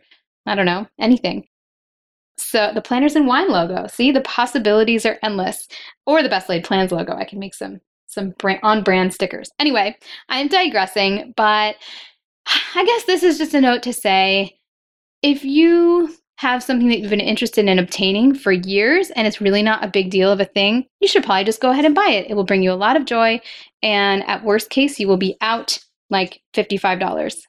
I 0.49 0.55
don't 0.55 0.67
know, 0.67 0.87
anything. 0.99 1.47
So 2.37 2.71
the 2.73 2.83
Planners 2.83 3.17
and 3.17 3.27
Wine 3.27 3.51
logo. 3.51 3.87
See, 3.89 4.13
the 4.13 4.21
possibilities 4.23 5.05
are 5.05 5.19
endless. 5.23 5.67
Or 6.07 6.23
the 6.23 6.29
Best 6.29 6.49
Laid 6.49 6.65
Plans 6.65 6.93
logo. 6.93 7.15
I 7.15 7.25
can 7.25 7.39
make 7.39 7.55
some 7.55 7.81
some 8.07 8.31
brand, 8.39 8.61
on 8.63 8.83
brand 8.83 9.13
stickers. 9.13 9.51
Anyway, 9.59 9.97
I 10.29 10.39
am 10.39 10.49
digressing, 10.49 11.35
but 11.37 11.77
I 12.75 12.85
guess 12.85 13.05
this 13.05 13.23
is 13.23 13.39
just 13.39 13.55
a 13.55 13.61
note 13.61 13.83
to 13.83 13.93
say 13.93 14.59
if 15.23 15.45
you 15.45 16.15
have 16.37 16.63
something 16.63 16.89
that 16.89 17.01
you've 17.01 17.11
been 17.11 17.21
interested 17.21 17.67
in 17.67 17.79
obtaining 17.79 18.35
for 18.35 18.53
years 18.53 19.11
and 19.11 19.27
it's 19.27 19.41
really 19.41 19.63
not 19.63 19.85
a 19.85 19.91
big 19.91 20.11
deal 20.11 20.31
of 20.31 20.41
a 20.41 20.45
thing, 20.45 20.87
you 21.01 21.09
should 21.09 21.25
probably 21.25 21.45
just 21.45 21.61
go 21.61 21.71
ahead 21.71 21.85
and 21.85 21.95
buy 21.95 22.09
it. 22.09 22.31
It 22.31 22.35
will 22.35 22.45
bring 22.45 22.63
you 22.63 22.73
a 22.73 22.75
lot 22.75 22.97
of 22.97 23.05
joy, 23.05 23.41
and 23.83 24.27
at 24.29 24.45
worst 24.45 24.71
case, 24.71 24.99
you 24.99 25.09
will 25.09 25.17
be 25.17 25.37
out 25.41 25.79
like 26.11 26.41
$55. 26.55 27.43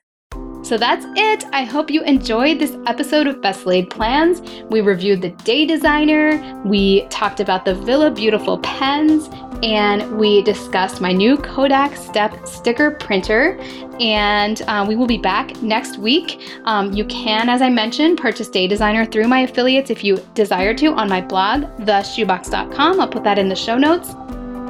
So 0.61 0.77
that's 0.77 1.05
it. 1.15 1.45
I 1.53 1.63
hope 1.63 1.89
you 1.89 2.03
enjoyed 2.03 2.59
this 2.59 2.77
episode 2.85 3.27
of 3.27 3.41
Best 3.41 3.65
Laid 3.65 3.89
Plans. 3.89 4.41
We 4.69 4.81
reviewed 4.81 5.21
the 5.21 5.29
day 5.29 5.65
designer, 5.65 6.61
we 6.65 7.07
talked 7.07 7.39
about 7.39 7.65
the 7.65 7.73
Villa 7.73 8.11
Beautiful 8.11 8.57
pens, 8.59 9.29
and 9.63 10.17
we 10.17 10.41
discussed 10.43 11.01
my 11.01 11.11
new 11.11 11.37
Kodak 11.37 11.95
Step 11.95 12.45
sticker 12.47 12.91
printer. 12.91 13.57
And 13.99 14.61
uh, 14.63 14.85
we 14.87 14.95
will 14.95 15.07
be 15.07 15.17
back 15.17 15.61
next 15.61 15.97
week. 15.97 16.41
Um, 16.65 16.93
you 16.93 17.05
can, 17.05 17.49
as 17.49 17.61
I 17.61 17.69
mentioned, 17.69 18.17
purchase 18.17 18.47
Day 18.47 18.67
Designer 18.67 19.05
through 19.05 19.27
my 19.27 19.41
affiliates 19.41 19.89
if 19.89 20.03
you 20.03 20.17
desire 20.33 20.73
to 20.75 20.87
on 20.87 21.09
my 21.09 21.21
blog, 21.21 21.63
theshoebox.com. 21.79 22.99
I'll 22.99 23.07
put 23.07 23.23
that 23.23 23.39
in 23.39 23.49
the 23.49 23.55
show 23.55 23.77
notes. 23.77 24.13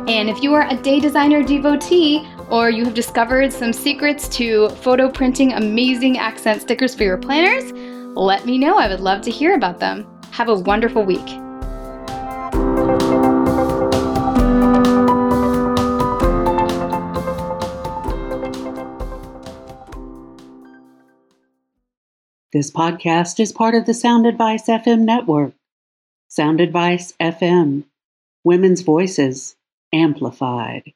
And 0.08 0.30
if 0.30 0.42
you 0.42 0.54
are 0.56 0.68
a 0.68 0.76
day 0.76 1.00
designer 1.00 1.44
devotee, 1.44 2.28
or 2.50 2.70
you 2.70 2.86
have 2.86 2.94
discovered 2.94 3.54
some 3.54 3.74
secrets 3.74 4.28
to 4.30 4.70
photo 4.70 5.10
printing 5.10 5.54
amazing 5.54 6.18
accent 6.18 6.62
stickers 6.62 6.96
for 6.96 7.04
your 7.04 7.18
planners, 7.18 7.72
let 8.16 8.46
me 8.46 8.58
know. 8.58 8.78
I 8.78 8.88
would 8.88 9.00
love 9.00 9.22
to 9.24 9.32
hear 9.32 9.56
about 9.56 9.80
them. 9.80 10.08
Have 10.32 10.50
a 10.50 10.56
wonderful 10.56 11.04
week. 11.04 11.26
This 22.52 22.72
podcast 22.72 23.40
is 23.40 23.52
part 23.52 23.76
of 23.76 23.86
the 23.86 23.94
Sound 23.94 24.26
Advice 24.26 24.66
FM 24.68 25.02
network. 25.02 25.54
Sound 26.30 26.60
Advice 26.60 27.14
FM, 27.20 27.84
women's 28.44 28.82
voices 28.82 29.56
amplified. 29.94 30.94